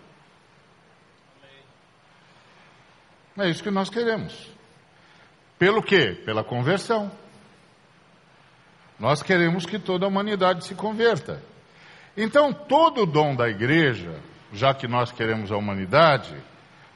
É 3.38 3.50
isso 3.50 3.62
que 3.62 3.72
nós 3.72 3.90
queremos. 3.90 4.50
Pelo 5.60 5.84
quê? 5.84 6.14
Pela 6.26 6.44
conversão. 6.44 7.12
Nós 8.98 9.22
queremos 9.22 9.66
que 9.66 9.78
toda 9.78 10.06
a 10.06 10.08
humanidade 10.08 10.66
se 10.66 10.74
converta. 10.74 11.44
Então, 12.16 12.54
todo 12.54 13.04
o 13.04 13.06
dom 13.06 13.36
da 13.36 13.50
igreja, 13.50 14.20
já 14.54 14.74
que 14.74 14.88
nós 14.88 15.12
queremos 15.12 15.52
a 15.52 15.58
humanidade, 15.58 16.36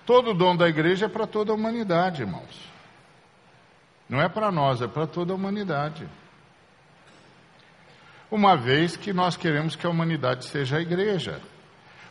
todo 0.05 0.31
o 0.31 0.33
dom 0.33 0.55
da 0.55 0.67
igreja 0.67 1.07
é 1.07 1.09
para 1.09 1.27
toda 1.27 1.51
a 1.51 1.55
humanidade, 1.55 2.21
irmãos. 2.21 2.69
Não 4.07 4.21
é 4.21 4.29
para 4.29 4.51
nós, 4.51 4.81
é 4.81 4.87
para 4.87 5.07
toda 5.07 5.33
a 5.33 5.35
humanidade. 5.35 6.07
Uma 8.29 8.55
vez 8.55 8.97
que 8.97 9.13
nós 9.13 9.37
queremos 9.37 9.75
que 9.75 9.85
a 9.85 9.89
humanidade 9.89 10.45
seja 10.45 10.77
a 10.77 10.81
igreja. 10.81 11.39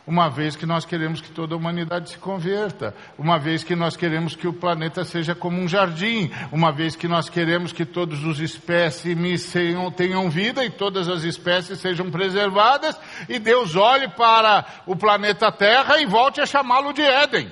Uma 0.07 0.29
vez 0.29 0.55
que 0.55 0.67
nós 0.67 0.85
queremos 0.85 1.19
que 1.19 1.31
toda 1.31 1.55
a 1.55 1.57
humanidade 1.57 2.11
se 2.11 2.17
converta, 2.19 2.93
uma 3.17 3.39
vez 3.39 3.63
que 3.63 3.75
nós 3.75 3.97
queremos 3.97 4.35
que 4.35 4.47
o 4.47 4.53
planeta 4.53 5.03
seja 5.03 5.33
como 5.33 5.59
um 5.59 5.67
jardim, 5.67 6.31
uma 6.51 6.71
vez 6.71 6.95
que 6.95 7.07
nós 7.07 7.27
queremos 7.27 7.73
que 7.73 7.83
todos 7.83 8.23
os 8.23 8.39
espécimes 8.39 9.51
tenham, 9.51 9.89
tenham 9.89 10.29
vida 10.29 10.63
e 10.63 10.69
todas 10.69 11.09
as 11.09 11.23
espécies 11.23 11.79
sejam 11.79 12.11
preservadas, 12.11 12.95
e 13.27 13.39
Deus 13.39 13.75
olhe 13.75 14.07
para 14.09 14.63
o 14.85 14.95
planeta 14.95 15.51
Terra 15.51 15.99
e 15.99 16.05
volte 16.05 16.39
a 16.39 16.45
chamá-lo 16.45 16.93
de 16.93 17.01
Éden. 17.01 17.51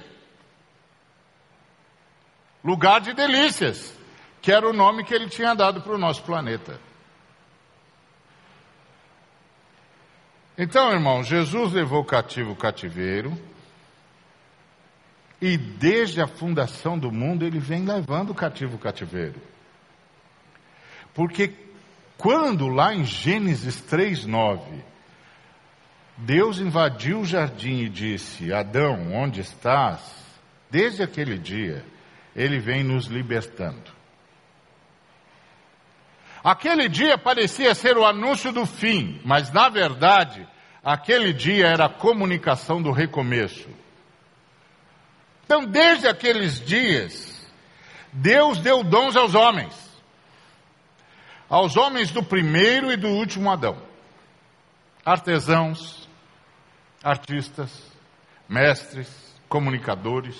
Lugar 2.63 3.01
de 3.01 3.13
delícias, 3.13 3.97
que 4.43 4.51
era 4.51 4.69
o 4.69 4.73
nome 4.73 5.03
que 5.03 5.13
ele 5.13 5.27
tinha 5.27 5.55
dado 5.55 5.81
para 5.81 5.95
o 5.95 5.97
nosso 5.97 6.21
planeta. 6.21 6.79
Então, 10.57 10.91
irmão, 10.91 11.23
Jesus 11.23 11.73
levou 11.73 12.03
cativo 12.03 12.51
o 12.51 12.55
cativeiro, 12.55 13.37
e 15.41 15.57
desde 15.57 16.21
a 16.21 16.27
fundação 16.27 16.97
do 16.97 17.11
mundo 17.11 17.45
ele 17.45 17.59
vem 17.59 17.83
levando 17.85 18.33
cativo 18.33 18.75
o 18.75 18.79
cativeiro. 18.79 19.41
Porque 21.13 21.53
quando 22.17 22.67
lá 22.67 22.93
em 22.93 23.03
Gênesis 23.03 23.81
3:9 23.81 24.61
Deus 26.17 26.59
invadiu 26.59 27.21
o 27.21 27.25
jardim 27.25 27.81
e 27.81 27.89
disse: 27.89 28.53
Adão, 28.53 29.11
onde 29.13 29.41
estás? 29.41 29.99
Desde 30.69 31.03
aquele 31.03 31.37
dia, 31.37 31.83
ele 32.35 32.59
vem 32.59 32.83
nos 32.83 33.07
libertando. 33.07 33.91
Aquele 36.43 36.89
dia 36.89 37.17
parecia 37.17 37.73
ser 37.73 37.97
o 37.97 38.05
anúncio 38.05 38.51
do 38.51 38.65
fim, 38.65 39.21
mas 39.23 39.51
na 39.51 39.69
verdade, 39.69 40.45
aquele 40.83 41.31
dia 41.31 41.67
era 41.67 41.85
a 41.85 41.89
comunicação 41.89 42.81
do 42.81 42.91
recomeço. 42.91 43.69
Então, 45.45 45.65
desde 45.65 46.07
aqueles 46.07 46.59
dias, 46.59 47.47
Deus 48.11 48.59
deu 48.59 48.83
dons 48.83 49.15
aos 49.15 49.35
homens, 49.35 49.73
aos 51.49 51.77
homens 51.77 52.11
do 52.11 52.21
primeiro 52.21 52.91
e 52.91 52.97
do 52.97 53.07
último 53.07 53.49
Adão, 53.49 53.77
artesãos, 55.05 56.09
artistas, 57.01 57.71
mestres, 58.49 59.09
comunicadores, 59.47 60.35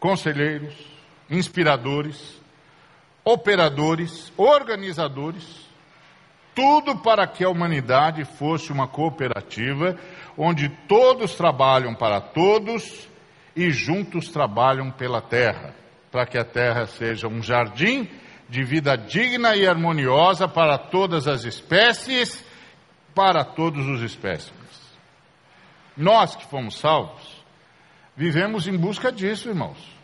conselheiros, 0.00 0.74
inspiradores, 1.28 2.39
operadores, 3.24 4.32
organizadores, 4.36 5.68
tudo 6.54 6.98
para 6.98 7.26
que 7.26 7.44
a 7.44 7.48
humanidade 7.48 8.24
fosse 8.24 8.72
uma 8.72 8.88
cooperativa 8.88 9.96
onde 10.36 10.68
todos 10.88 11.34
trabalham 11.34 11.94
para 11.94 12.20
todos 12.20 13.08
e 13.54 13.70
juntos 13.70 14.28
trabalham 14.28 14.90
pela 14.90 15.20
terra, 15.20 15.74
para 16.10 16.26
que 16.26 16.38
a 16.38 16.44
terra 16.44 16.86
seja 16.86 17.28
um 17.28 17.42
jardim 17.42 18.08
de 18.48 18.64
vida 18.64 18.96
digna 18.96 19.54
e 19.54 19.66
harmoniosa 19.66 20.48
para 20.48 20.76
todas 20.76 21.28
as 21.28 21.44
espécies, 21.44 22.44
para 23.14 23.44
todos 23.44 23.86
os 23.86 24.02
espécimes. 24.02 24.60
Nós 25.96 26.34
que 26.34 26.46
fomos 26.46 26.78
salvos, 26.78 27.44
vivemos 28.16 28.66
em 28.66 28.76
busca 28.76 29.12
disso, 29.12 29.48
irmãos. 29.48 29.99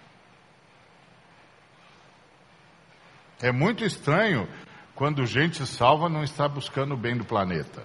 É 3.41 3.53
muito 3.53 3.85
estranho 3.85 4.49
quando 4.95 5.27
gente 5.27 5.65
salva 5.67 6.09
não 6.09 6.25
está 6.25 6.49
buscando 6.49 6.95
o 6.95 6.97
bem 6.97 7.17
do 7.17 7.25
planeta. 7.25 7.85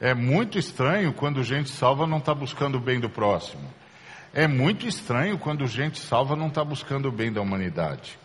É 0.00 0.14
muito 0.14 0.58
estranho 0.58 1.12
quando 1.12 1.44
gente 1.44 1.70
salva 1.70 2.06
não 2.06 2.18
está 2.18 2.34
buscando 2.34 2.78
o 2.78 2.80
bem 2.80 2.98
do 2.98 3.08
próximo. 3.08 3.68
É 4.32 4.48
muito 4.48 4.86
estranho 4.86 5.38
quando 5.38 5.66
gente 5.66 6.00
salva 6.00 6.34
não 6.34 6.48
está 6.48 6.64
buscando 6.64 7.08
o 7.08 7.12
bem 7.12 7.32
da 7.32 7.40
humanidade. 7.40 8.18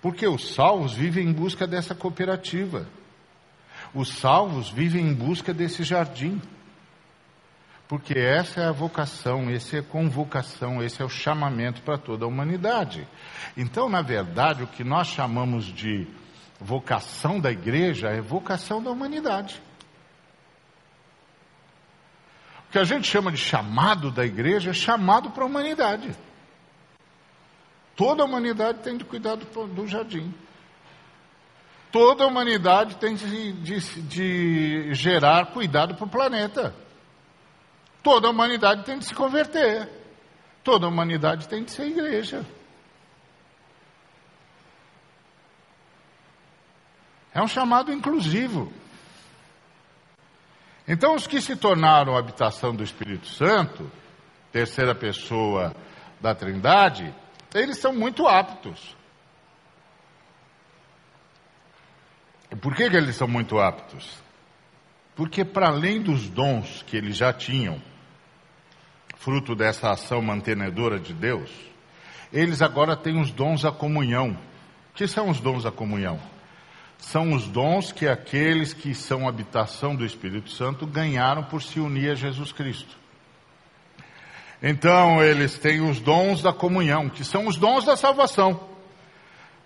Porque 0.00 0.26
os 0.26 0.54
salvos 0.54 0.94
vivem 0.94 1.28
em 1.28 1.32
busca 1.32 1.66
dessa 1.66 1.94
cooperativa. 1.94 2.86
Os 3.94 4.08
salvos 4.08 4.70
vivem 4.70 5.06
em 5.06 5.14
busca 5.14 5.54
desse 5.54 5.82
jardim. 5.82 6.40
Porque 7.94 8.18
essa 8.18 8.60
é 8.60 8.66
a 8.66 8.72
vocação, 8.72 9.48
essa 9.48 9.76
é 9.76 9.78
a 9.78 9.82
convocação, 9.84 10.82
esse 10.82 11.00
é 11.00 11.04
o 11.04 11.08
chamamento 11.08 11.80
para 11.82 11.96
toda 11.96 12.24
a 12.24 12.28
humanidade. 12.28 13.06
Então, 13.56 13.88
na 13.88 14.02
verdade, 14.02 14.64
o 14.64 14.66
que 14.66 14.82
nós 14.82 15.06
chamamos 15.06 15.64
de 15.66 16.04
vocação 16.60 17.38
da 17.38 17.52
igreja 17.52 18.08
é 18.08 18.20
vocação 18.20 18.82
da 18.82 18.90
humanidade. 18.90 19.62
O 22.68 22.72
que 22.72 22.80
a 22.80 22.84
gente 22.84 23.06
chama 23.06 23.30
de 23.30 23.38
chamado 23.38 24.10
da 24.10 24.26
igreja 24.26 24.70
é 24.70 24.74
chamado 24.74 25.30
para 25.30 25.44
a 25.44 25.46
humanidade. 25.46 26.16
Toda 27.94 28.24
a 28.24 28.26
humanidade 28.26 28.80
tem 28.80 28.96
de 28.96 29.04
cuidar 29.04 29.36
do, 29.36 29.68
do 29.68 29.86
jardim. 29.86 30.34
Toda 31.92 32.24
a 32.24 32.26
humanidade 32.26 32.96
tem 32.96 33.14
de, 33.14 33.52
de, 33.52 34.02
de 34.02 34.94
gerar 34.94 35.52
cuidado 35.52 35.94
para 35.94 36.04
o 36.04 36.10
planeta. 36.10 36.82
Toda 38.04 38.28
a 38.28 38.30
humanidade 38.30 38.84
tem 38.84 38.98
de 38.98 39.06
se 39.06 39.14
converter. 39.14 39.88
Toda 40.62 40.84
a 40.84 40.88
humanidade 40.90 41.48
tem 41.48 41.64
de 41.64 41.70
ser 41.70 41.86
igreja. 41.86 42.44
É 47.32 47.42
um 47.42 47.48
chamado 47.48 47.90
inclusivo. 47.90 48.70
Então, 50.86 51.14
os 51.14 51.26
que 51.26 51.40
se 51.40 51.56
tornaram 51.56 52.14
habitação 52.14 52.76
do 52.76 52.84
Espírito 52.84 53.26
Santo, 53.26 53.90
terceira 54.52 54.94
pessoa 54.94 55.74
da 56.20 56.34
Trindade, 56.34 57.12
eles 57.54 57.78
são 57.78 57.94
muito 57.94 58.28
aptos. 58.28 58.94
Por 62.60 62.76
que, 62.76 62.90
que 62.90 62.96
eles 62.96 63.16
são 63.16 63.26
muito 63.26 63.58
aptos? 63.58 64.22
Porque, 65.16 65.42
para 65.42 65.68
além 65.68 66.02
dos 66.02 66.28
dons 66.28 66.82
que 66.82 66.98
eles 66.98 67.16
já 67.16 67.32
tinham, 67.32 67.80
fruto 69.24 69.54
dessa 69.54 69.90
ação 69.90 70.20
mantenedora 70.20 71.00
de 71.00 71.14
Deus, 71.14 71.50
eles 72.30 72.60
agora 72.60 72.94
têm 72.94 73.18
os 73.18 73.30
dons 73.30 73.62
da 73.62 73.72
comunhão. 73.72 74.32
O 74.92 74.94
que 74.94 75.08
são 75.08 75.30
os 75.30 75.40
dons 75.40 75.62
da 75.62 75.72
comunhão? 75.72 76.20
São 76.98 77.32
os 77.32 77.48
dons 77.48 77.90
que 77.90 78.06
aqueles 78.06 78.74
que 78.74 78.94
são 78.94 79.26
habitação 79.26 79.96
do 79.96 80.04
Espírito 80.04 80.50
Santo 80.50 80.86
ganharam 80.86 81.42
por 81.42 81.62
se 81.62 81.80
unir 81.80 82.10
a 82.10 82.14
Jesus 82.14 82.52
Cristo. 82.52 82.98
Então, 84.62 85.24
eles 85.24 85.58
têm 85.58 85.80
os 85.80 86.00
dons 86.00 86.42
da 86.42 86.52
comunhão, 86.52 87.08
que 87.08 87.24
são 87.24 87.46
os 87.46 87.56
dons 87.56 87.84
da 87.84 87.96
salvação. 87.96 88.73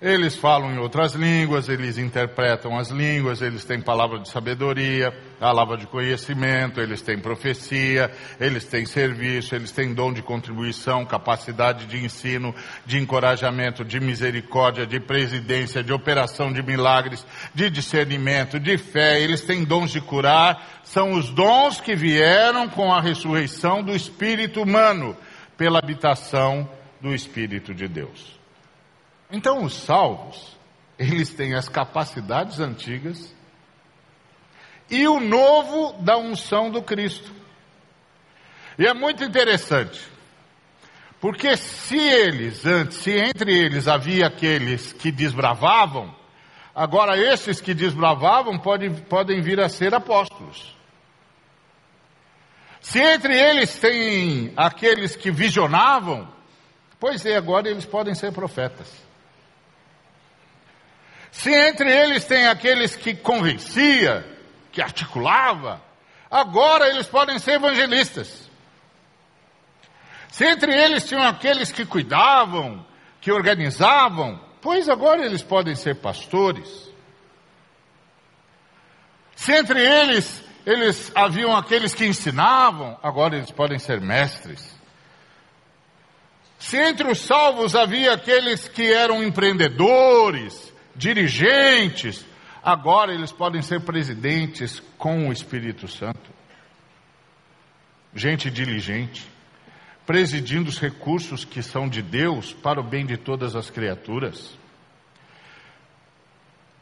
Eles 0.00 0.36
falam 0.36 0.72
em 0.72 0.78
outras 0.78 1.14
línguas, 1.14 1.68
eles 1.68 1.98
interpretam 1.98 2.78
as 2.78 2.88
línguas, 2.88 3.42
eles 3.42 3.64
têm 3.64 3.80
palavra 3.80 4.20
de 4.20 4.28
sabedoria, 4.28 5.12
palavra 5.40 5.76
de 5.76 5.88
conhecimento, 5.88 6.80
eles 6.80 7.02
têm 7.02 7.18
profecia, 7.18 8.08
eles 8.38 8.64
têm 8.64 8.86
serviço, 8.86 9.56
eles 9.56 9.72
têm 9.72 9.92
dom 9.92 10.12
de 10.12 10.22
contribuição, 10.22 11.04
capacidade 11.04 11.86
de 11.86 11.96
ensino, 11.96 12.54
de 12.86 12.96
encorajamento, 12.96 13.84
de 13.84 13.98
misericórdia, 13.98 14.86
de 14.86 15.00
presidência, 15.00 15.82
de 15.82 15.92
operação 15.92 16.52
de 16.52 16.62
milagres, 16.62 17.26
de 17.52 17.68
discernimento, 17.68 18.60
de 18.60 18.78
fé, 18.78 19.20
eles 19.20 19.40
têm 19.40 19.64
dons 19.64 19.90
de 19.90 20.00
curar, 20.00 20.80
são 20.84 21.14
os 21.14 21.28
dons 21.30 21.80
que 21.80 21.96
vieram 21.96 22.68
com 22.68 22.92
a 22.92 23.00
ressurreição 23.00 23.82
do 23.82 23.96
espírito 23.96 24.62
humano, 24.62 25.16
pela 25.56 25.80
habitação 25.80 26.70
do 27.00 27.12
Espírito 27.12 27.74
de 27.74 27.88
Deus. 27.88 28.37
Então, 29.30 29.62
os 29.62 29.74
salvos, 29.74 30.56
eles 30.98 31.32
têm 31.34 31.54
as 31.54 31.68
capacidades 31.68 32.58
antigas 32.58 33.34
e 34.90 35.06
o 35.06 35.20
novo 35.20 36.02
da 36.02 36.16
unção 36.16 36.70
do 36.70 36.82
Cristo. 36.82 37.30
E 38.78 38.86
é 38.86 38.94
muito 38.94 39.22
interessante, 39.24 40.00
porque 41.20 41.56
se 41.56 41.98
eles, 41.98 42.64
antes, 42.64 42.98
se 42.98 43.10
entre 43.10 43.52
eles 43.52 43.88
havia 43.88 44.26
aqueles 44.26 44.92
que 44.92 45.10
desbravavam, 45.10 46.14
agora 46.74 47.18
esses 47.18 47.60
que 47.60 47.74
desbravavam 47.74 48.58
podem, 48.58 48.94
podem 48.94 49.40
vir 49.40 49.60
a 49.60 49.68
ser 49.68 49.94
apóstolos. 49.94 50.76
Se 52.80 53.00
entre 53.00 53.36
eles 53.36 53.78
tem 53.78 54.52
aqueles 54.56 55.16
que 55.16 55.30
visionavam, 55.30 56.32
pois 56.98 57.26
é, 57.26 57.36
agora 57.36 57.68
eles 57.68 57.84
podem 57.84 58.14
ser 58.14 58.32
profetas. 58.32 59.07
Se 61.30 61.52
entre 61.52 61.90
eles 61.90 62.24
tem 62.24 62.46
aqueles 62.46 62.96
que 62.96 63.14
convencia, 63.14 64.24
que 64.72 64.80
articulava, 64.82 65.82
agora 66.30 66.88
eles 66.88 67.06
podem 67.06 67.38
ser 67.38 67.52
evangelistas. 67.52 68.48
Se 70.30 70.44
entre 70.44 70.72
eles 70.72 71.06
tinham 71.06 71.22
aqueles 71.22 71.72
que 71.72 71.84
cuidavam, 71.84 72.84
que 73.20 73.32
organizavam, 73.32 74.40
pois 74.60 74.88
agora 74.88 75.24
eles 75.24 75.42
podem 75.42 75.74
ser 75.74 75.96
pastores. 75.96 76.88
Se 79.34 79.52
entre 79.52 79.80
eles 79.80 80.44
eles 80.68 81.10
haviam 81.14 81.56
aqueles 81.56 81.94
que 81.94 82.04
ensinavam, 82.04 82.98
agora 83.02 83.36
eles 83.36 83.50
podem 83.50 83.78
ser 83.78 84.02
mestres. 84.02 84.76
Se 86.58 86.76
entre 86.76 87.10
os 87.10 87.20
salvos 87.20 87.74
havia 87.74 88.12
aqueles 88.12 88.68
que 88.68 88.92
eram 88.92 89.22
empreendedores, 89.22 90.70
dirigentes, 90.98 92.26
agora 92.62 93.14
eles 93.14 93.32
podem 93.32 93.62
ser 93.62 93.80
presidentes 93.80 94.82
com 94.98 95.28
o 95.28 95.32
Espírito 95.32 95.86
Santo. 95.88 96.30
Gente 98.14 98.50
diligente, 98.50 99.24
presidindo 100.04 100.68
os 100.68 100.80
recursos 100.80 101.44
que 101.44 101.62
são 101.62 101.88
de 101.88 102.02
Deus 102.02 102.52
para 102.52 102.80
o 102.80 102.84
bem 102.84 103.06
de 103.06 103.16
todas 103.16 103.54
as 103.54 103.70
criaturas. 103.70 104.58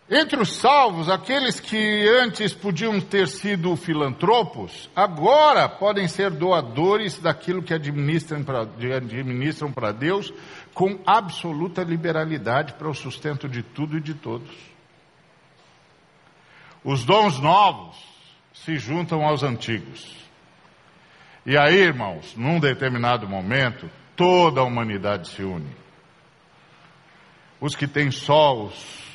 Entre 0.09 0.41
os 0.41 0.57
salvos, 0.59 1.09
aqueles 1.09 1.59
que 1.59 2.09
antes 2.23 2.55
podiam 2.55 3.01
ter 3.01 3.27
sido 3.27 3.75
filantropos, 3.75 4.89
agora 4.95 5.69
podem 5.69 6.07
ser 6.07 6.31
doadores 6.31 7.19
daquilo 7.19 7.61
que 7.61 7.75
administram 7.75 8.45
para 8.45 9.91
Deus 9.91 10.33
com 10.77 11.01
absoluta 11.07 11.83
liberalidade 11.83 12.75
para 12.75 12.87
o 12.87 12.95
sustento 12.95 13.49
de 13.49 13.63
tudo 13.63 13.97
e 13.97 14.01
de 14.03 14.13
todos. 14.13 14.55
Os 16.85 17.03
dons 17.03 17.41
novos 17.41 17.97
se 18.53 18.77
juntam 18.77 19.25
aos 19.25 19.43
antigos. 19.43 20.15
E 21.47 21.57
aí, 21.57 21.79
irmãos, 21.79 22.37
num 22.37 22.61
determinado 22.61 23.27
momento, 23.27 23.89
toda 24.15 24.61
a 24.61 24.65
humanidade 24.65 25.29
se 25.31 25.43
une. 25.43 25.75
Os 27.59 27.75
que 27.75 27.89
têm 27.89 28.11
só 28.11 28.55
os 28.55 29.07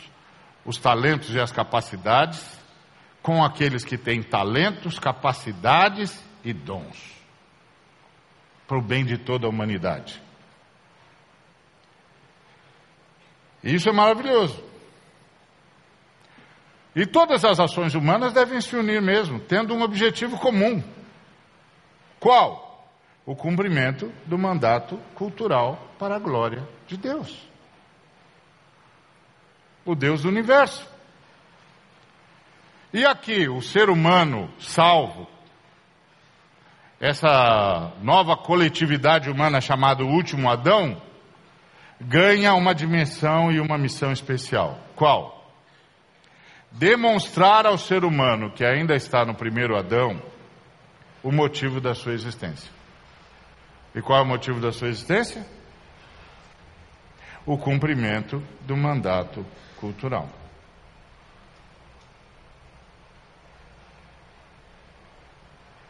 os 0.65 0.77
talentos 0.77 1.29
e 1.29 1.39
as 1.39 1.51
capacidades 1.51 2.59
com 3.21 3.43
aqueles 3.43 3.85
que 3.85 3.99
têm 3.99 4.23
talentos, 4.23 4.97
capacidades 4.97 6.23
e 6.43 6.53
dons 6.53 7.21
para 8.67 8.79
o 8.79 8.81
bem 8.81 9.05
de 9.05 9.19
toda 9.19 9.45
a 9.45 9.49
humanidade. 9.49 10.30
Isso 13.63 13.89
é 13.89 13.91
maravilhoso. 13.91 14.63
E 16.95 17.05
todas 17.05 17.45
as 17.45 17.59
ações 17.59 17.95
humanas 17.95 18.33
devem 18.33 18.59
se 18.59 18.75
unir 18.75 19.01
mesmo, 19.01 19.39
tendo 19.39 19.73
um 19.73 19.81
objetivo 19.81 20.37
comum. 20.37 20.83
Qual? 22.19 22.89
O 23.25 23.35
cumprimento 23.35 24.11
do 24.25 24.37
mandato 24.37 24.99
cultural 25.15 25.79
para 25.97 26.15
a 26.15 26.19
glória 26.19 26.67
de 26.87 26.97
Deus 26.97 27.51
o 29.85 29.95
Deus 29.95 30.23
do 30.23 30.29
universo. 30.29 30.87
E 32.93 33.05
aqui, 33.05 33.47
o 33.47 33.61
ser 33.61 33.89
humano 33.89 34.49
salvo, 34.59 35.27
essa 36.99 37.93
nova 38.01 38.35
coletividade 38.35 39.29
humana 39.29 39.61
chamada 39.61 40.03
Último 40.03 40.49
Adão, 40.49 41.01
ganha 42.01 42.53
uma 42.53 42.73
dimensão 42.73 43.51
e 43.51 43.59
uma 43.59 43.77
missão 43.77 44.11
especial. 44.11 44.79
Qual? 44.95 45.37
Demonstrar 46.71 47.65
ao 47.65 47.77
ser 47.77 48.03
humano 48.03 48.51
que 48.51 48.65
ainda 48.65 48.95
está 48.95 49.25
no 49.25 49.35
primeiro 49.35 49.77
Adão 49.77 50.21
o 51.21 51.31
motivo 51.31 51.79
da 51.79 51.93
sua 51.93 52.13
existência. 52.13 52.71
E 53.93 54.01
qual 54.01 54.19
é 54.19 54.21
o 54.23 54.27
motivo 54.27 54.59
da 54.59 54.71
sua 54.71 54.87
existência? 54.87 55.45
O 57.45 57.57
cumprimento 57.57 58.41
do 58.61 58.75
mandato 58.75 59.45
cultural. 59.77 60.29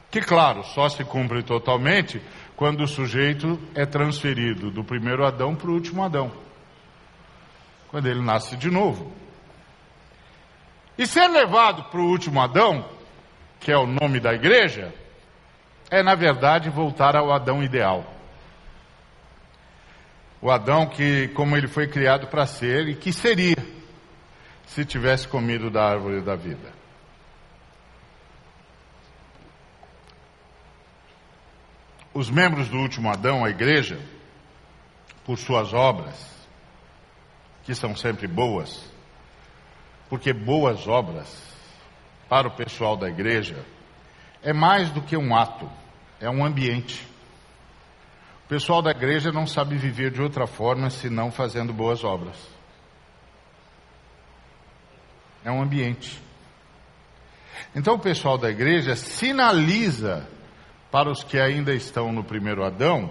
Que, 0.10 0.20
claro, 0.20 0.64
só 0.64 0.90
se 0.90 1.06
cumpre 1.06 1.42
totalmente 1.42 2.22
quando 2.62 2.84
o 2.84 2.88
sujeito 2.88 3.60
é 3.74 3.88
transferido 3.88 4.70
do 4.70 4.84
primeiro 4.84 5.26
Adão 5.26 5.56
para 5.56 5.72
o 5.72 5.74
último 5.74 6.04
Adão. 6.04 6.32
Quando 7.90 8.06
ele 8.06 8.22
nasce 8.22 8.56
de 8.56 8.70
novo. 8.70 9.12
E 10.96 11.08
ser 11.08 11.28
levado 11.28 11.86
para 11.86 12.00
o 12.00 12.06
último 12.06 12.40
Adão, 12.40 12.88
que 13.60 13.72
é 13.72 13.76
o 13.76 13.88
nome 13.88 14.20
da 14.20 14.32
igreja, 14.36 14.94
é 15.90 16.04
na 16.04 16.14
verdade 16.14 16.70
voltar 16.70 17.16
ao 17.16 17.34
Adão 17.34 17.64
ideal. 17.64 18.06
O 20.40 20.52
Adão 20.52 20.86
que, 20.86 21.30
como 21.30 21.58
ele 21.58 21.68
foi 21.68 21.88
criado 21.88 22.28
para 22.28 22.46
ser 22.46 22.90
e 22.90 22.96
que 22.96 23.12
seria 23.12 23.58
se 24.68 24.86
tivesse 24.86 25.28
comido 25.28 25.72
da 25.72 25.84
árvore 25.84 26.22
da 26.22 26.36
vida. 26.36 26.81
Os 32.14 32.30
membros 32.30 32.68
do 32.68 32.78
último 32.78 33.10
Adão, 33.10 33.46
a 33.46 33.50
igreja, 33.50 34.00
por 35.26 35.38
suas 35.38 35.74
obras, 35.74 36.30
que 37.64 37.74
são 37.74 37.96
sempre 37.96 38.28
boas, 38.28 38.84
porque 40.10 40.34
boas 40.34 40.88
obras 40.88 41.42
para 42.28 42.48
o 42.48 42.52
pessoal 42.52 42.98
da 42.98 43.08
igreja 43.08 43.64
é 44.42 44.52
mais 44.52 44.90
do 44.90 45.02
que 45.02 45.16
um 45.16 45.36
ato, 45.36 45.70
é 46.20 46.30
um 46.30 46.44
ambiente. 46.44 47.08
O 48.46 48.48
pessoal 48.50 48.82
da 48.82 48.92
igreja 48.92 49.32
não 49.32 49.48
sabe 49.48 49.78
viver 49.78 50.12
de 50.12 50.22
outra 50.22 50.46
forma 50.46 50.90
senão 50.90 51.32
fazendo 51.32 51.72
boas 51.72 52.04
obras 52.04 52.36
é 55.44 55.52
um 55.52 55.62
ambiente. 55.62 56.22
Então 57.76 57.96
o 57.96 58.00
pessoal 58.00 58.38
da 58.38 58.50
igreja 58.50 58.96
sinaliza 58.96 60.28
para 60.92 61.10
os 61.10 61.24
que 61.24 61.40
ainda 61.40 61.74
estão 61.74 62.12
no 62.12 62.24
primeiro 62.24 62.64
Adão 62.64 63.10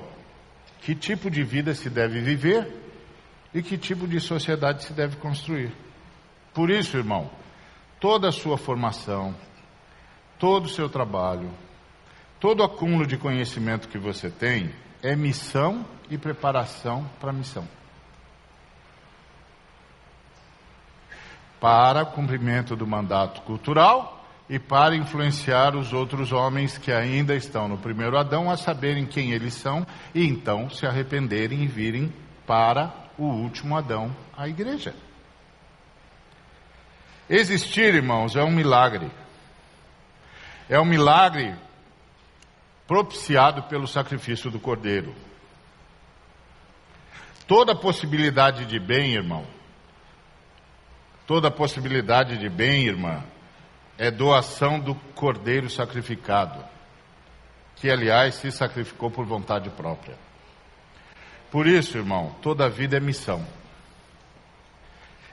que 0.82 0.94
tipo 0.94 1.30
de 1.30 1.42
vida 1.42 1.74
se 1.74 1.90
deve 1.90 2.20
viver 2.20 2.66
e 3.52 3.62
que 3.62 3.76
tipo 3.76 4.06
de 4.06 4.20
sociedade 4.20 4.84
se 4.84 4.92
deve 4.92 5.16
construir. 5.16 5.72
Por 6.54 6.70
isso, 6.70 6.96
irmão, 6.96 7.30
toda 7.98 8.28
a 8.28 8.32
sua 8.32 8.56
formação, 8.56 9.34
todo 10.38 10.66
o 10.66 10.68
seu 10.68 10.88
trabalho, 10.88 11.50
todo 12.38 12.60
o 12.60 12.64
acúmulo 12.64 13.06
de 13.06 13.16
conhecimento 13.16 13.88
que 13.88 13.98
você 13.98 14.30
tem 14.30 14.70
é 15.02 15.14
missão 15.14 15.84
e 16.08 16.16
preparação 16.16 17.08
para 17.20 17.30
a 17.30 17.34
missão. 17.34 17.66
para 21.60 22.06
cumprimento 22.06 22.74
do 22.74 22.86
mandato 22.86 23.42
cultural 23.42 24.19
e 24.50 24.58
para 24.58 24.96
influenciar 24.96 25.76
os 25.76 25.92
outros 25.92 26.32
homens 26.32 26.76
que 26.76 26.90
ainda 26.90 27.36
estão 27.36 27.68
no 27.68 27.78
primeiro 27.78 28.18
Adão 28.18 28.50
a 28.50 28.56
saberem 28.56 29.06
quem 29.06 29.30
eles 29.30 29.54
são 29.54 29.86
e 30.12 30.26
então 30.26 30.68
se 30.68 30.84
arrependerem 30.84 31.62
e 31.62 31.68
virem 31.68 32.12
para 32.44 32.92
o 33.16 33.26
último 33.26 33.76
Adão, 33.76 34.14
a 34.36 34.48
igreja. 34.48 34.92
Existir, 37.28 37.94
irmãos, 37.94 38.34
é 38.34 38.42
um 38.42 38.50
milagre. 38.50 39.08
É 40.68 40.80
um 40.80 40.84
milagre 40.84 41.54
propiciado 42.88 43.62
pelo 43.64 43.86
sacrifício 43.86 44.50
do 44.50 44.58
Cordeiro. 44.58 45.14
Toda 47.46 47.72
possibilidade 47.72 48.64
de 48.66 48.80
bem, 48.80 49.14
irmão, 49.14 49.46
toda 51.24 51.52
possibilidade 51.52 52.36
de 52.36 52.48
bem, 52.48 52.86
irmã, 52.86 53.22
é 54.00 54.10
doação 54.10 54.80
do 54.80 54.94
Cordeiro 55.14 55.68
sacrificado, 55.68 56.64
que 57.76 57.90
aliás 57.90 58.36
se 58.36 58.50
sacrificou 58.50 59.10
por 59.10 59.26
vontade 59.26 59.68
própria. 59.68 60.16
Por 61.50 61.66
isso, 61.66 61.98
irmão, 61.98 62.34
toda 62.40 62.66
vida 62.70 62.96
é 62.96 63.00
missão. 63.00 63.46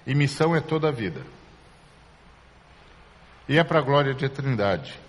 E 0.05 0.13
missão 0.13 0.53
é 0.53 0.59
toda 0.59 0.91
vida. 0.91 1.21
E 3.47 3.57
é 3.57 3.63
para 3.63 3.79
a 3.79 3.81
glória 3.81 4.13
de 4.13 4.27
Trindade. 4.27 4.99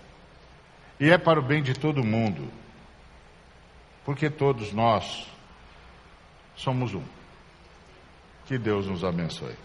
E 1.00 1.10
é 1.10 1.18
para 1.18 1.40
o 1.40 1.42
bem 1.42 1.60
de 1.60 1.74
todo 1.74 2.04
mundo. 2.04 2.48
Porque 4.04 4.30
todos 4.30 4.72
nós 4.72 5.26
somos 6.54 6.94
um. 6.94 7.02
Que 8.46 8.56
Deus 8.56 8.86
nos 8.86 9.02
abençoe. 9.02 9.56